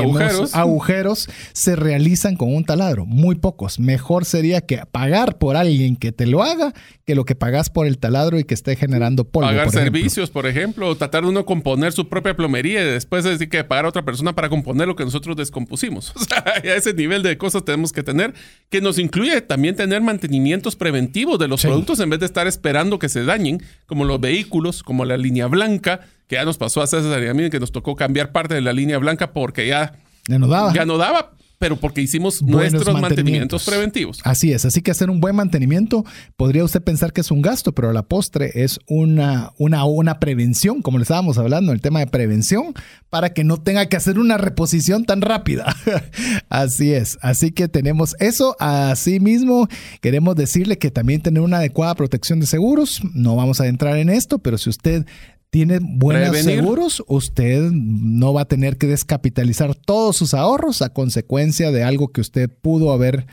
[0.52, 1.28] agujeros.
[1.52, 3.78] se realizan con un taladro, muy pocos.
[3.78, 6.74] Mejor sería que pagar por alguien que te lo haga
[7.08, 9.48] que lo que pagas por el taladro y que esté generando polvo.
[9.48, 13.48] Pagar servicios, por ejemplo, o tratar de uno componer su propia plomería y después decir
[13.48, 16.12] que pagar a otra persona para componer lo que nosotros descompusimos.
[16.18, 18.34] O sea, a ese nivel de cosas tenemos que tener,
[18.68, 22.98] que nos incluye también tener mantenimientos preventivos de los productos en vez de estar esperando
[22.98, 26.86] que se dañen, como los vehículos, como la línea blanca que ya nos pasó a
[26.86, 29.94] César y a mí, que nos tocó cambiar parte de la línea blanca porque ya,
[30.28, 30.72] ya no daba.
[30.72, 33.64] Ya no daba pero porque hicimos nuestros mantenimientos.
[33.64, 34.20] preventivos.
[34.24, 36.04] Así es, así que hacer un buen mantenimiento
[36.36, 40.82] podría usted pensar que es un gasto, pero la postre es una, una, una prevención,
[40.82, 42.74] como le estábamos hablando, el tema de prevención,
[43.10, 45.74] para que no tenga que hacer una reposición tan rápida.
[46.48, 48.56] así es, así que tenemos eso.
[48.60, 49.68] Asimismo,
[50.00, 54.10] queremos decirle que también tener una adecuada protección de seguros, no vamos a entrar en
[54.10, 55.06] esto, pero si usted
[55.50, 61.70] tiene buenos seguros, usted no va a tener que descapitalizar todos sus ahorros a consecuencia
[61.70, 63.26] de algo que usted pudo haber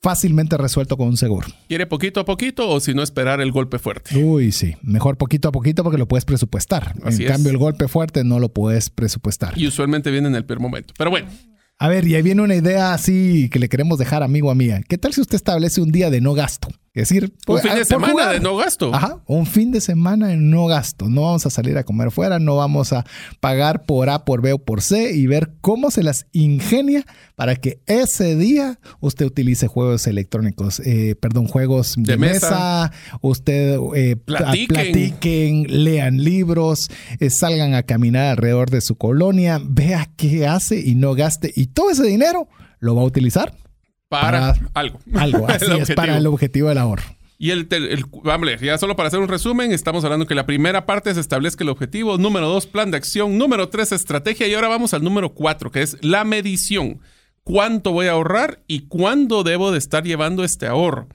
[0.00, 1.46] fácilmente resuelto con un seguro.
[1.68, 4.16] ¿Quiere poquito a poquito o si no esperar el golpe fuerte?
[4.16, 6.94] Uy, sí, mejor poquito a poquito porque lo puedes presupuestar.
[7.04, 9.58] en cambio, el golpe fuerte no lo puedes presupuestar.
[9.58, 10.94] Y usualmente viene en el peor momento.
[10.96, 11.28] Pero bueno.
[11.78, 14.82] A ver, y ahí viene una idea así que le queremos dejar amigo a mía.
[14.86, 16.68] ¿Qué tal si usted establece un día de no gasto?
[16.92, 18.92] Es decir, un pues, fin de semana de no gasto.
[18.92, 21.08] Ajá, un fin de semana de no gasto.
[21.08, 23.06] No vamos a salir a comer fuera, no vamos a
[23.38, 27.54] pagar por A, por B o por C y ver cómo se las ingenia para
[27.54, 32.90] que ese día usted utilice juegos electrónicos, eh, perdón, juegos de, mesa.
[33.20, 35.84] usted eh, platiquen.
[35.84, 41.14] lean libros, eh, salgan a caminar alrededor de su colonia, vea qué hace y no
[41.14, 41.52] gaste.
[41.54, 42.48] Y todo ese dinero
[42.80, 43.54] lo va a utilizar
[44.10, 44.98] para, algo.
[45.14, 47.04] Algo, así es, para el objetivo del ahorro.
[47.38, 48.04] Y el, el,
[48.60, 51.70] ya solo para hacer un resumen, estamos hablando que la primera parte es establezca el
[51.70, 55.70] objetivo, número dos, plan de acción, número tres, estrategia, y ahora vamos al número cuatro,
[55.70, 57.00] que es la medición.
[57.42, 61.08] ¿Cuánto voy a ahorrar y cuándo debo de estar llevando este ahorro?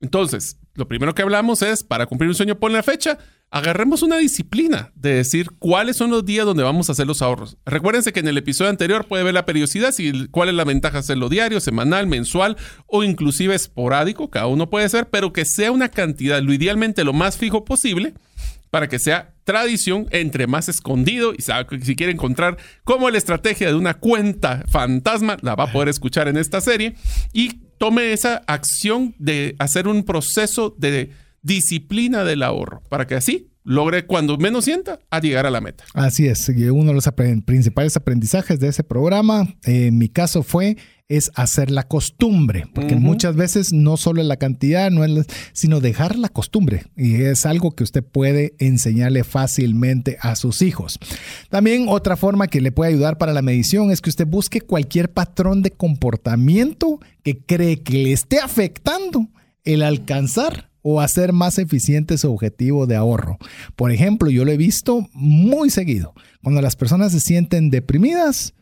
[0.00, 3.18] Entonces, lo primero que hablamos es, para cumplir un sueño, pon la fecha,
[3.52, 7.58] agarremos una disciplina de decir cuáles son los días donde vamos a hacer los ahorros.
[7.66, 10.98] Recuérdense que en el episodio anterior puede ver la periodicidad, y cuál es la ventaja
[10.98, 15.90] hacerlo diario, semanal, mensual o inclusive esporádico, cada uno puede ser, pero que sea una
[15.90, 18.14] cantidad, lo idealmente lo más fijo posible,
[18.70, 21.42] para que sea tradición entre más escondido y
[21.82, 26.26] si quiere encontrar cómo la estrategia de una cuenta fantasma, la va a poder escuchar
[26.26, 26.94] en esta serie
[27.34, 31.10] y tome esa acción de hacer un proceso de
[31.42, 35.84] disciplina del ahorro para que así logre cuando menos sienta a llegar a la meta.
[35.94, 37.08] Así es, uno de los
[37.44, 40.76] principales aprendizajes de ese programa, en mi caso fue
[41.08, 46.16] es hacer la costumbre, porque muchas veces no solo la cantidad, no es, sino dejar
[46.16, 50.98] la costumbre y es algo que usted puede enseñarle fácilmente a sus hijos.
[51.50, 55.12] También otra forma que le puede ayudar para la medición es que usted busque cualquier
[55.12, 59.28] patrón de comportamiento que cree que le esté afectando
[59.64, 63.38] el alcanzar o hacer más eficiente su objetivo de ahorro.
[63.76, 66.12] Por ejemplo, yo lo he visto muy seguido.
[66.42, 68.54] Cuando las personas se sienten deprimidas,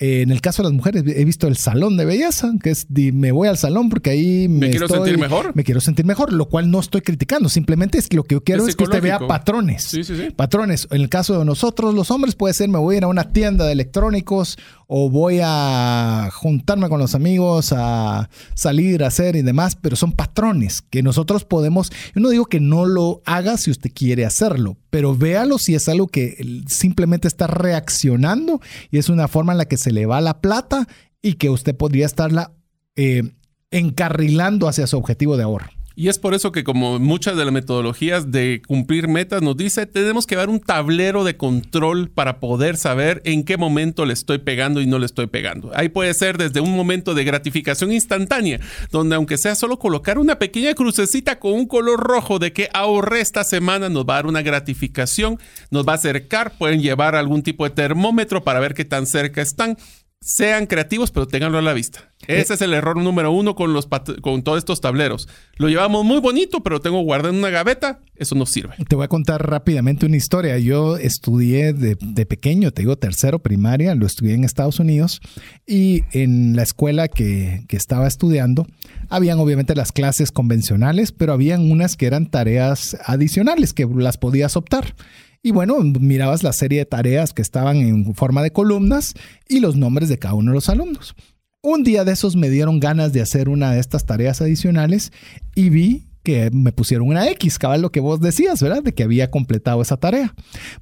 [0.00, 2.86] eh, en el caso de las mujeres, he visto el salón de belleza, que es
[2.88, 5.56] me voy al salón porque ahí me, quiero sentir mejor.
[5.56, 7.48] Me quiero sentir mejor, lo cual no estoy criticando.
[7.48, 9.82] Simplemente es que lo que yo quiero es, que usted vea patrones.
[9.82, 10.30] Sí, sí, sí.
[10.30, 10.86] Patrones.
[10.92, 13.32] En el caso de nosotros, los hombres, puede ser me voy a ir a una
[13.32, 14.56] tienda de electrónicos
[14.90, 20.12] o voy a juntarme con los amigos a salir, a hacer y demás, pero son
[20.12, 21.90] patrones que nosotros podemos.
[22.14, 25.90] Yo no digo que no lo haga si usted quiere hacerlo, pero véalo si es
[25.90, 30.22] algo que simplemente está reaccionando y es una forma en la que se le va
[30.22, 30.88] la plata
[31.20, 32.52] y que usted podría estarla
[32.96, 33.34] eh,
[33.70, 35.77] encarrilando hacia su objetivo de ahorro.
[35.98, 39.84] Y es por eso que como muchas de las metodologías de cumplir metas nos dice,
[39.84, 44.38] tenemos que dar un tablero de control para poder saber en qué momento le estoy
[44.38, 45.72] pegando y no le estoy pegando.
[45.74, 48.60] Ahí puede ser desde un momento de gratificación instantánea,
[48.92, 53.20] donde aunque sea solo colocar una pequeña crucecita con un color rojo de que ahorré
[53.20, 55.40] esta semana, nos va a dar una gratificación,
[55.72, 59.42] nos va a acercar, pueden llevar algún tipo de termómetro para ver qué tan cerca
[59.42, 59.76] están
[60.20, 62.12] sean creativos, pero ténganlo a la vista.
[62.26, 63.88] Ese es el error número uno con, los
[64.20, 65.28] con todos estos tableros.
[65.56, 68.00] Lo llevamos muy bonito, pero tengo guardado en una gaveta.
[68.16, 68.74] Eso no sirve.
[68.88, 70.58] Te voy a contar rápidamente una historia.
[70.58, 75.20] Yo estudié de, pequeño, te digo tercero primaria, lo estudié en Estados Unidos
[75.66, 78.66] y en la escuela que, que estaba estudiando,
[79.08, 84.56] habían obviamente las clases convencionales, pero habían unas que eran tareas adicionales que las podías
[84.56, 84.94] optar.
[85.42, 89.14] Y bueno, mirabas la serie de tareas que estaban en forma de columnas
[89.48, 91.14] y los nombres de cada uno de los alumnos.
[91.62, 95.12] Un día de esos me dieron ganas de hacer una de estas tareas adicionales
[95.54, 98.82] y vi que me pusieron una X, cabal lo que vos decías, ¿verdad?
[98.82, 100.34] De que había completado esa tarea.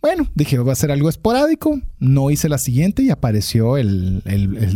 [0.02, 4.24] Bueno, dije, va a ser algo esporádico, no hice la siguiente y apareció el,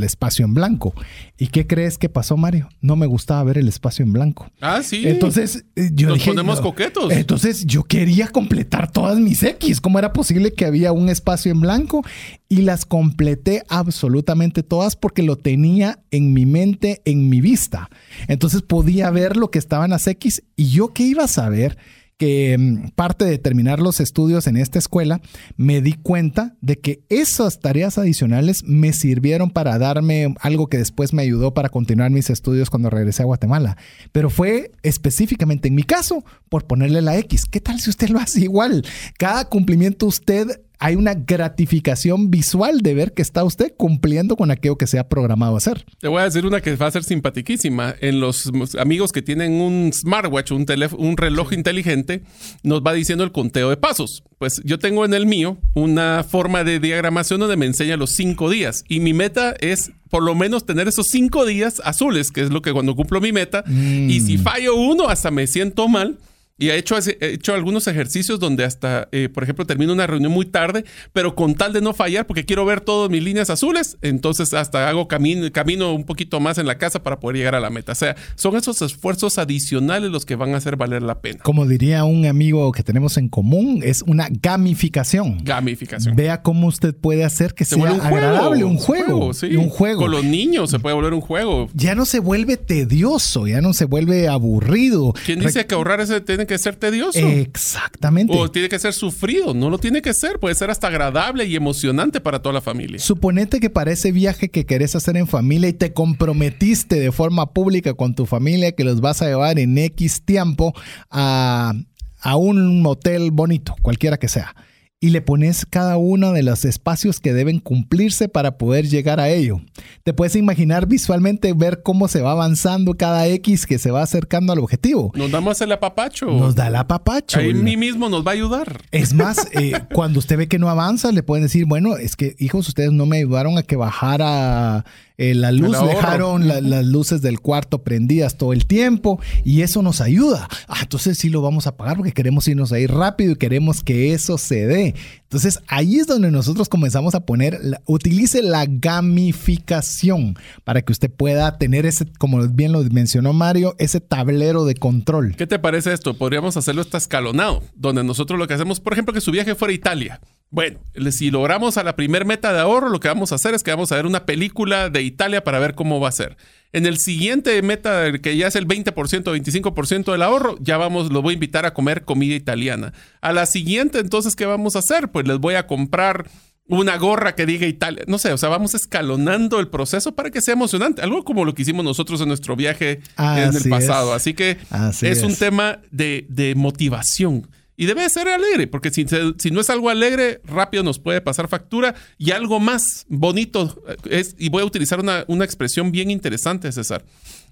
[0.05, 0.95] espacio en blanco.
[1.39, 2.68] ¿Y qué crees que pasó, Mario?
[2.81, 4.49] No me gustaba ver el espacio en blanco.
[4.61, 5.09] Ah, sí.
[5.09, 7.11] Entonces eh, yo Nos ponemos coquetos.
[7.11, 9.81] Entonces yo quería completar todas mis X.
[9.81, 12.05] ¿Cómo era posible que había un espacio en blanco?
[12.49, 17.91] Y las completé absolutamente todas porque lo tenía en mi mente, en mi vista.
[18.29, 21.79] Entonces podía ver lo que estaban las X y yo qué iba a saber
[22.19, 25.23] que mm, parte de terminar los estudios en esta escuela,
[25.57, 31.15] me di cuenta de que esas tareas adicionales me sirvieron para darme algo que después
[31.15, 33.79] me ayudó para continuar mis estudios cuando regresé a Guatemala.
[34.13, 37.47] Pero fue específicamente en mi caso por ponerle la X.
[37.47, 38.85] ¿Qué tal si usted lo hace igual?
[39.17, 44.76] Cada cumplimiento usted hay una gratificación visual de ver que está usted cumpliendo con aquello
[44.76, 45.85] que se ha programado hacer.
[46.01, 47.95] Te voy a decir una que va a ser simpaticísima.
[48.01, 50.66] En los amigos que tienen un smartwatch, un,
[50.97, 52.22] un reloj inteligente,
[52.62, 54.24] nos va diciendo el conteo de pasos.
[54.39, 58.49] Pues yo tengo en el mío una forma de diagramación donde me enseña los cinco
[58.49, 62.51] días y mi meta es por lo menos tener esos cinco días azules, que es
[62.51, 63.64] lo que cuando cumplo mi meta.
[63.68, 64.43] Y si mm.
[64.43, 66.18] fallo uno, hasta me siento mal
[66.61, 70.31] y he hecho, he hecho algunos ejercicios donde hasta, eh, por ejemplo, termino una reunión
[70.31, 70.85] muy tarde,
[71.15, 74.87] pero con tal de no fallar, porque quiero ver todas mis líneas azules, entonces hasta
[74.87, 77.93] hago camino, camino un poquito más en la casa para poder llegar a la meta.
[77.93, 81.39] O sea, son esos esfuerzos adicionales los que van a hacer valer la pena.
[81.43, 85.43] Como diría un amigo que tenemos en común, es una gamificación.
[85.43, 86.15] Gamificación.
[86.15, 89.33] Vea cómo usted puede hacer que sea agradable, un juego.
[89.33, 89.57] sí.
[89.57, 90.03] un juego.
[90.03, 91.71] Con los niños se puede volver un juego.
[91.73, 95.15] Ya no se vuelve tedioso, ya no se vuelve aburrido.
[95.25, 97.18] ¿Quién dice que ahorrar ese tiene que ser tedioso.
[97.20, 98.36] Exactamente.
[98.36, 99.55] O tiene que ser sufrido.
[99.55, 100.40] No lo tiene que ser.
[100.40, 102.98] Puede ser hasta agradable y emocionante para toda la familia.
[102.98, 107.53] Suponete que para ese viaje que querés hacer en familia y te comprometiste de forma
[107.53, 110.74] pública con tu familia que los vas a llevar en X tiempo
[111.09, 111.72] a,
[112.20, 114.55] a un hotel bonito, cualquiera que sea
[115.03, 119.30] y le pones cada uno de los espacios que deben cumplirse para poder llegar a
[119.30, 119.62] ello.
[120.05, 124.53] Te puedes imaginar visualmente ver cómo se va avanzando cada X que se va acercando
[124.53, 125.11] al objetivo.
[125.14, 126.26] Nos damos el apapacho.
[126.26, 127.39] Nos da el apapacho.
[127.39, 128.82] Ahí mí mismo nos va a ayudar.
[128.90, 132.36] Es más, eh, cuando usted ve que no avanza, le pueden decir, bueno, es que
[132.39, 134.85] hijos, ustedes no me ayudaron a que bajara
[135.20, 140.01] eh, la luz, dejaron las luces del cuarto prendidas todo el tiempo y eso nos
[140.01, 140.48] ayuda.
[140.66, 144.14] Ah, entonces sí lo vamos a pagar porque queremos irnos ahí rápido y queremos que
[144.14, 144.94] eso se dé.
[145.24, 151.59] Entonces ahí es donde nosotros comenzamos a poner, utilice la gamificación para que usted pueda
[151.59, 155.34] tener ese, como bien lo mencionó Mario, ese tablero de control.
[155.36, 156.14] ¿Qué te parece esto?
[156.14, 159.72] Podríamos hacerlo hasta escalonado, donde nosotros lo que hacemos, por ejemplo, que su viaje fuera
[159.72, 160.20] a Italia.
[160.52, 160.80] Bueno,
[161.12, 163.70] si logramos a la primer meta de ahorro, lo que vamos a hacer es que
[163.70, 166.37] vamos a ver una película de Italia para ver cómo va a ser.
[166.73, 171.20] En el siguiente meta, que ya es el 20%, 25% del ahorro, ya vamos, lo
[171.20, 172.93] voy a invitar a comer comida italiana.
[173.20, 175.11] A la siguiente, entonces, ¿qué vamos a hacer?
[175.11, 176.31] Pues les voy a comprar
[176.70, 178.05] una gorra que diga Italia.
[178.07, 181.03] No sé, o sea, vamos escalonando el proceso para que sea emocionante.
[181.03, 184.15] Algo como lo que hicimos nosotros en nuestro viaje en el pasado.
[184.15, 184.57] Así que
[185.03, 187.49] es, un tema de, de motivación.
[187.81, 189.07] Y debe ser alegre, porque si,
[189.39, 191.94] si, no es algo alegre, rápido nos puede pasar factura.
[192.19, 196.70] Y algo más bonito eh, es, y voy a utilizar una, una expresión bien interesante,
[196.73, 197.07] César.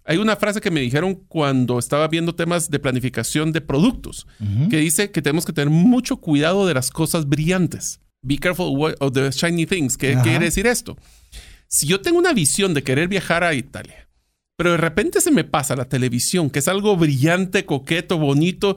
[0.05, 4.26] Hay una frase que me dijeron cuando estaba viendo temas de planificación de productos,
[4.68, 8.00] que dice que tenemos que tener mucho cuidado de las cosas brillantes.
[8.20, 9.96] Be careful of the shiny things.
[9.96, 10.98] ¿Qué quiere decir esto?
[11.68, 14.09] Si yo tengo una visión de querer viajar a Italia,
[14.59, 18.76] pero de repente se me pasa la televisión, que es algo brillante, coqueto, bonito,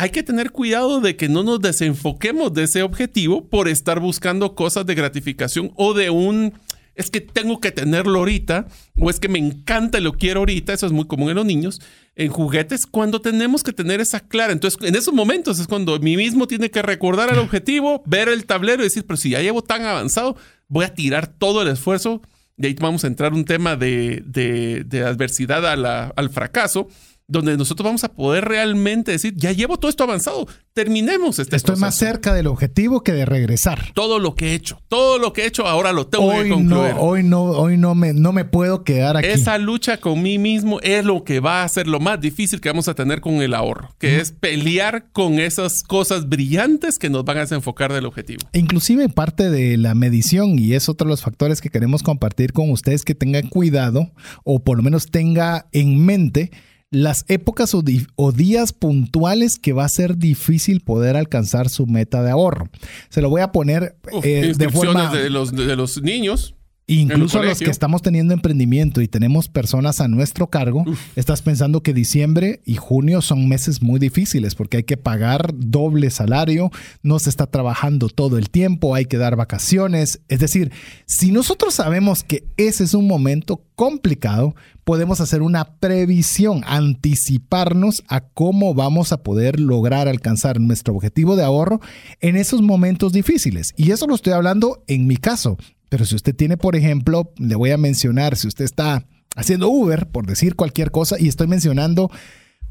[0.00, 4.54] hay que tener cuidado de que no nos desenfoquemos de ese objetivo por estar buscando
[4.54, 6.52] cosas de gratificación o de un
[6.94, 10.72] es que tengo que tenerlo ahorita o es que me encanta y lo quiero ahorita,
[10.72, 11.80] eso es muy común en los niños,
[12.14, 14.52] en juguetes cuando tenemos que tener esa clara.
[14.52, 18.46] Entonces, en esos momentos es cuando mí mismo tiene que recordar el objetivo, ver el
[18.46, 20.36] tablero y decir, pero si ya llevo tan avanzado,
[20.68, 22.22] voy a tirar todo el esfuerzo.
[22.56, 26.88] Y ahí vamos a entrar un tema de, de, adversidad al fracaso
[27.28, 31.76] donde nosotros vamos a poder realmente decir, ya llevo todo esto avanzado, terminemos este Estoy
[31.76, 33.92] más cerca del objetivo que de regresar.
[33.92, 36.94] Todo lo que he hecho, todo lo que he hecho, ahora lo tengo que concluir.
[36.94, 39.28] No, hoy no, hoy no me, no me puedo quedar aquí.
[39.28, 42.70] Esa lucha con mí mismo es lo que va a ser lo más difícil que
[42.70, 47.26] vamos a tener con el ahorro, que es pelear con esas cosas brillantes que nos
[47.26, 48.40] van a desenfocar del objetivo.
[48.54, 52.70] Inclusive parte de la medición, y es otro de los factores que queremos compartir con
[52.70, 54.12] ustedes, que tengan cuidado
[54.44, 56.50] o por lo menos tenga en mente
[56.90, 62.30] las épocas o, días puntuales que va a ser difícil poder alcanzar su meta de
[62.30, 62.68] ahorro.
[63.10, 65.12] Se lo voy a poner eh, de forma...
[65.14, 66.54] De los, de los niños.
[66.90, 70.86] Incluso los que estamos teniendo emprendimiento y tenemos personas a nuestro cargo,
[71.16, 76.08] estás pensando que diciembre y junio son meses muy difíciles porque hay que pagar doble
[76.08, 76.70] salario,
[77.02, 80.22] no se está trabajando todo el tiempo, hay que dar vacaciones.
[80.28, 80.72] Es decir,
[81.04, 84.54] si nosotros sabemos que ese es un momento complicado,
[84.84, 91.44] podemos hacer una previsión, anticiparnos a cómo vamos a poder lograr alcanzar nuestro objetivo de
[91.44, 91.82] ahorro
[92.20, 93.74] en esos momentos difíciles.
[93.76, 95.58] Y eso lo estoy hablando en mi caso.
[95.88, 99.06] Pero si usted tiene, por ejemplo, le voy a mencionar, si usted está
[99.36, 102.10] haciendo Uber, por decir cualquier cosa, y estoy mencionando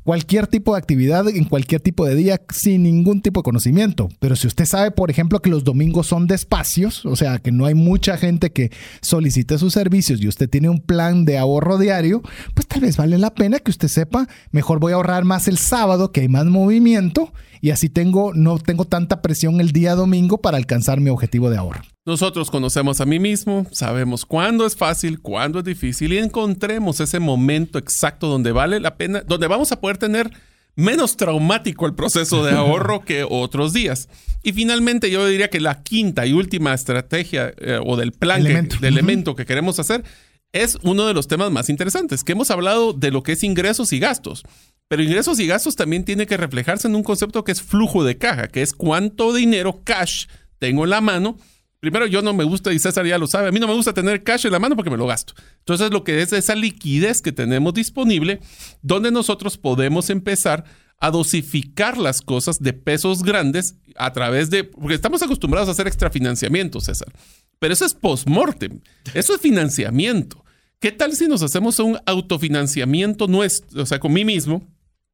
[0.08, 4.08] cualquier tipo de actividad en cualquier tipo de día sin ningún tipo de conocimiento.
[4.20, 7.66] Pero si usted sabe, por ejemplo, que los domingos son despacios, o sea, que no
[7.66, 8.72] hay mucha gente que
[9.02, 12.22] solicite sus servicios y usted tiene un plan de ahorro diario,
[12.54, 15.58] pues tal vez vale la pena que usted sepa, mejor voy a ahorrar más el
[15.58, 20.38] sábado, que hay más movimiento, y así tengo, no tengo tanta presión el día domingo
[20.38, 21.82] para alcanzar mi objetivo de ahorro.
[22.08, 27.20] Nosotros conocemos a mí mismo, sabemos cuándo es fácil, cuándo es difícil y encontremos ese
[27.20, 30.32] momento exacto donde vale la pena, donde vamos a poder tener
[30.78, 34.08] menos traumático el proceso de ahorro que otros días.
[34.42, 38.88] Y finalmente yo diría que la quinta y última estrategia eh, o del plan, de
[38.88, 40.06] elemento que queremos hacer
[40.54, 43.92] es uno de los temas más interesantes, que hemos hablado de lo que es ingresos
[43.92, 44.44] y gastos.
[44.88, 48.18] Pero ingresos y gastos también tiene que reflejarse en un concepto que es flujo de
[48.18, 50.28] caja, que es cuánto dinero cash
[50.58, 51.38] tengo en la mano.
[51.80, 53.94] Primero, yo no me gusta, y César ya lo sabe, a mí no me gusta
[53.94, 55.34] tener cash en la mano porque me lo gasto.
[55.60, 58.40] Entonces, lo que es esa liquidez que tenemos disponible,
[58.82, 60.64] donde nosotros podemos empezar
[61.00, 65.86] a dosificar las cosas de pesos grandes a través de, porque estamos acostumbrados a hacer
[65.86, 67.14] extrafinanciamiento, César,
[67.60, 68.82] pero eso es post-mortem,
[69.14, 70.44] eso es financiamiento.
[70.80, 74.68] ¿Qué tal si nos hacemos un autofinanciamiento nuestro, o sea, con mí mismo,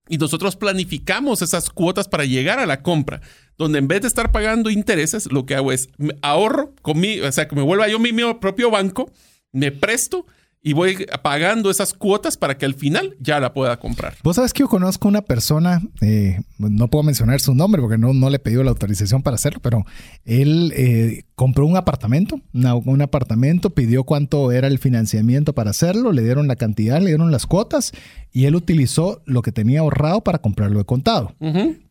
[0.09, 3.21] y nosotros planificamos esas cuotas para llegar a la compra,
[3.57, 5.89] donde en vez de estar pagando intereses, lo que hago es
[6.21, 9.11] ahorro, o sea, que me vuelva yo mi, mi propio banco,
[9.51, 10.25] me presto
[10.65, 14.15] y voy pagando esas cuotas para que al final ya la pueda comprar.
[14.23, 18.13] Vos sabes que yo conozco una persona, eh, no puedo mencionar su nombre porque no,
[18.13, 19.85] no le pidió la autorización para hacerlo, pero
[20.23, 26.23] él eh, compró un apartamento, un apartamento, pidió cuánto era el financiamiento para hacerlo, le
[26.23, 27.91] dieron la cantidad, le dieron las cuotas
[28.31, 31.35] y él utilizó lo que tenía ahorrado para comprarlo de contado.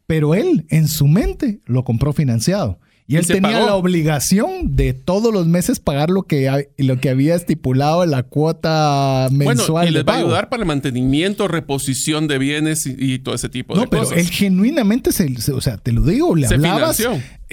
[0.07, 2.79] Pero él en su mente lo compró financiado.
[3.07, 7.35] Y él tenía la obligación de todos los meses pagar lo que, lo que había
[7.35, 9.85] estipulado la cuota mensual.
[9.85, 13.49] Bueno, y les va a ayudar para el mantenimiento, reposición de bienes y, todo ese
[13.49, 14.03] tipo de cosas.
[14.03, 17.03] No, pero él genuinamente, se, o sea, te lo digo, le hablabas.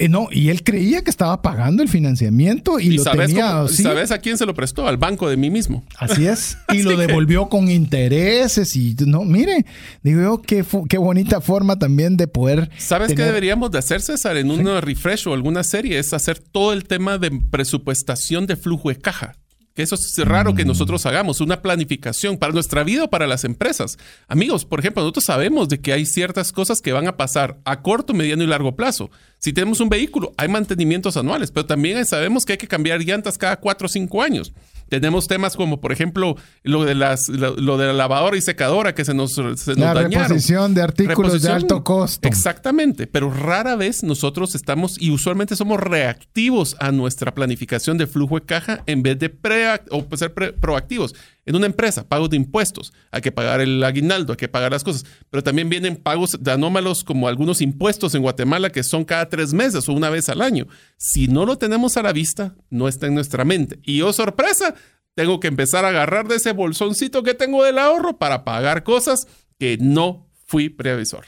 [0.00, 3.68] Eh, no, y él creía que estaba pagando el financiamiento y, lo sabes tenía.
[3.68, 4.88] ¿Sabes a quién se lo prestó?
[4.88, 5.84] Al banco de mí mismo.
[5.98, 6.56] Así es.
[6.72, 9.66] Y lo devolvió con intereses y no, mire,
[10.02, 12.70] digo yo, qué, qué bonita forma también de poder.
[12.78, 15.98] ¿Sabes qué deberíamos de hacer, César, en un refresh o alguna serie?
[15.98, 19.34] Es hacer todo el tema de presupuestación de flujo de caja
[19.74, 20.68] que eso es raro que mm.
[20.68, 23.98] nosotros hagamos, una planificación para nuestra vida o para las empresas.
[24.26, 27.82] Amigos, por ejemplo, nosotros sabemos de que hay ciertas cosas que van a pasar a
[27.82, 29.10] corto, mediano y largo plazo.
[29.40, 33.38] Si tenemos un vehículo, hay mantenimientos anuales, pero también sabemos que hay que cambiar llantas
[33.38, 34.52] cada cuatro o cinco años.
[34.90, 39.04] Tenemos temas como, por ejemplo, lo de, las, lo, de la lavadora y secadora que
[39.04, 42.28] se nos, se la reposición de artículos de alto costo.
[42.28, 48.40] Exactamente, pero rara vez nosotros estamos y usualmente somos reactivos a nuestra planificación de flujo
[48.40, 51.14] de caja en vez de pre o ser proactivos.
[51.50, 54.84] En una empresa, pagos de impuestos, hay que pagar el aguinaldo, hay que pagar las
[54.84, 59.28] cosas, pero también vienen pagos de anómalos como algunos impuestos en Guatemala que son cada
[59.28, 60.68] tres meses o una vez al año.
[60.96, 63.80] Si no lo tenemos a la vista, no está en nuestra mente.
[63.82, 64.76] Y oh sorpresa,
[65.16, 69.26] tengo que empezar a agarrar de ese bolsoncito que tengo del ahorro para pagar cosas
[69.58, 71.24] que no fui previsor.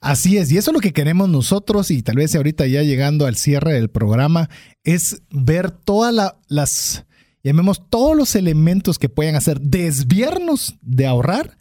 [0.00, 3.26] Así es, y eso es lo que queremos nosotros, y tal vez ahorita ya llegando
[3.26, 4.48] al cierre del programa,
[4.84, 7.05] es ver todas las
[7.46, 11.56] llamemos todos los elementos que puedan hacer desviarnos de ahorrar,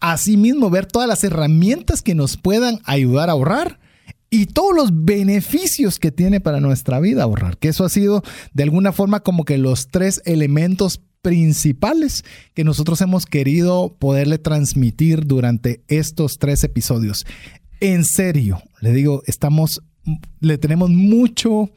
[0.00, 3.78] asimismo ver todas las herramientas que nos puedan ayudar a ahorrar
[4.30, 8.64] y todos los beneficios que tiene para nuestra vida ahorrar, que eso ha sido de
[8.64, 12.24] alguna forma como que los tres elementos principales
[12.54, 17.26] que nosotros hemos querido poderle transmitir durante estos tres episodios.
[17.78, 19.82] En serio, le digo, estamos,
[20.40, 21.70] le tenemos mucho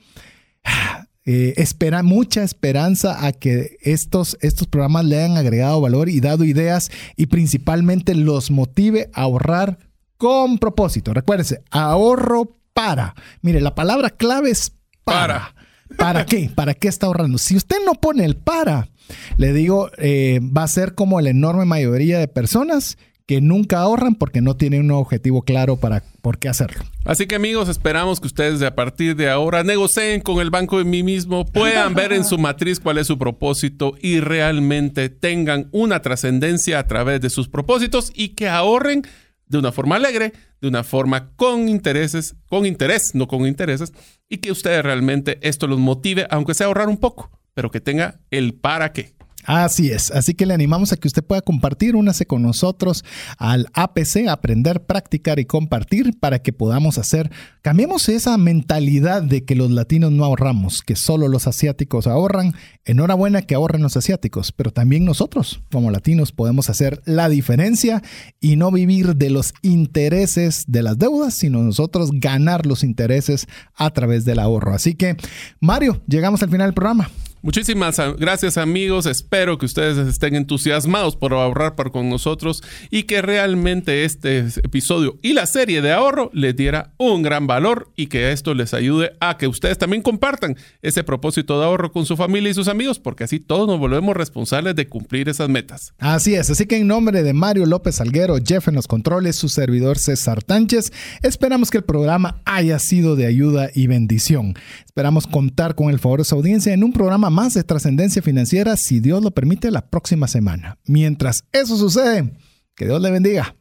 [1.26, 6.44] eh, espera, mucha esperanza a que estos, estos programas le hayan agregado valor y dado
[6.44, 9.78] ideas y principalmente los motive a ahorrar
[10.18, 11.14] con propósito.
[11.14, 13.16] Recuérdese, ahorro para.
[13.42, 14.74] Mire, la palabra clave es
[15.04, 15.56] para.
[15.98, 16.50] ¿Para, qué?
[16.54, 17.38] ¿Para qué está ahorrando?
[17.38, 18.90] Si usted no pone el para,
[19.38, 22.98] le digo, eh, va a ser como la enorme mayoría de personas
[23.32, 26.84] que nunca ahorran porque no tienen un objetivo claro para por qué hacerlo.
[27.06, 30.84] Así que amigos, esperamos que ustedes a partir de ahora negocien con el banco de
[30.84, 36.02] mí mismo, puedan ver en su matriz cuál es su propósito y realmente tengan una
[36.02, 39.04] trascendencia a través de sus propósitos y que ahorren
[39.46, 43.94] de una forma alegre, de una forma con intereses, con interés, no con intereses,
[44.28, 48.20] y que ustedes realmente esto los motive, aunque sea ahorrar un poco, pero que tenga
[48.30, 49.14] el para qué.
[49.46, 53.04] Así es, así que le animamos a que usted pueda compartir, únase con nosotros
[53.38, 57.32] al APC, aprender, practicar y compartir para que podamos hacer,
[57.62, 62.54] cambiemos esa mentalidad de que los latinos no ahorramos, que solo los asiáticos ahorran.
[62.86, 68.02] Enhorabuena que ahorren los asiáticos, pero también nosotros como latinos podemos hacer la diferencia
[68.40, 73.90] y no vivir de los intereses de las deudas, sino nosotros ganar los intereses a
[73.92, 74.74] través del ahorro.
[74.74, 75.16] Así que,
[75.60, 77.10] Mario, llegamos al final del programa.
[77.44, 82.62] Muchísimas gracias amigos, espero que ustedes estén entusiasmados por ahorrar por con nosotros
[82.92, 87.92] y que realmente este episodio y la serie de ahorro les diera un gran valor
[87.96, 92.06] y que esto les ayude a que ustedes también compartan ese propósito de ahorro con
[92.06, 95.96] su familia y sus amigos, porque así todos nos volvemos responsables de cumplir esas metas.
[95.98, 99.50] Así es, así que en nombre de Mario López Alguero, Jeff en los controles, su
[99.50, 100.94] servidor César Tánchez,
[101.24, 104.54] esperamos que el programa haya sido de ayuda y bendición.
[104.86, 108.78] Esperamos contar con el favor de su audiencia en un programa más de trascendencia financiera,
[108.78, 110.78] si Dios lo permite, la próxima semana.
[110.86, 112.32] Mientras eso sucede,
[112.76, 113.56] que Dios le bendiga.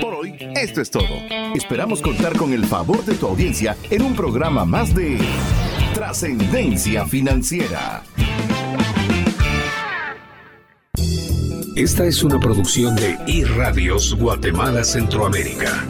[0.00, 1.04] Por hoy, esto es todo.
[1.54, 5.18] Esperamos contar con el favor de tu audiencia en un programa más de
[5.94, 8.02] trascendencia financiera.
[11.76, 15.86] Esta es una producción de iRadios Guatemala Centroamérica.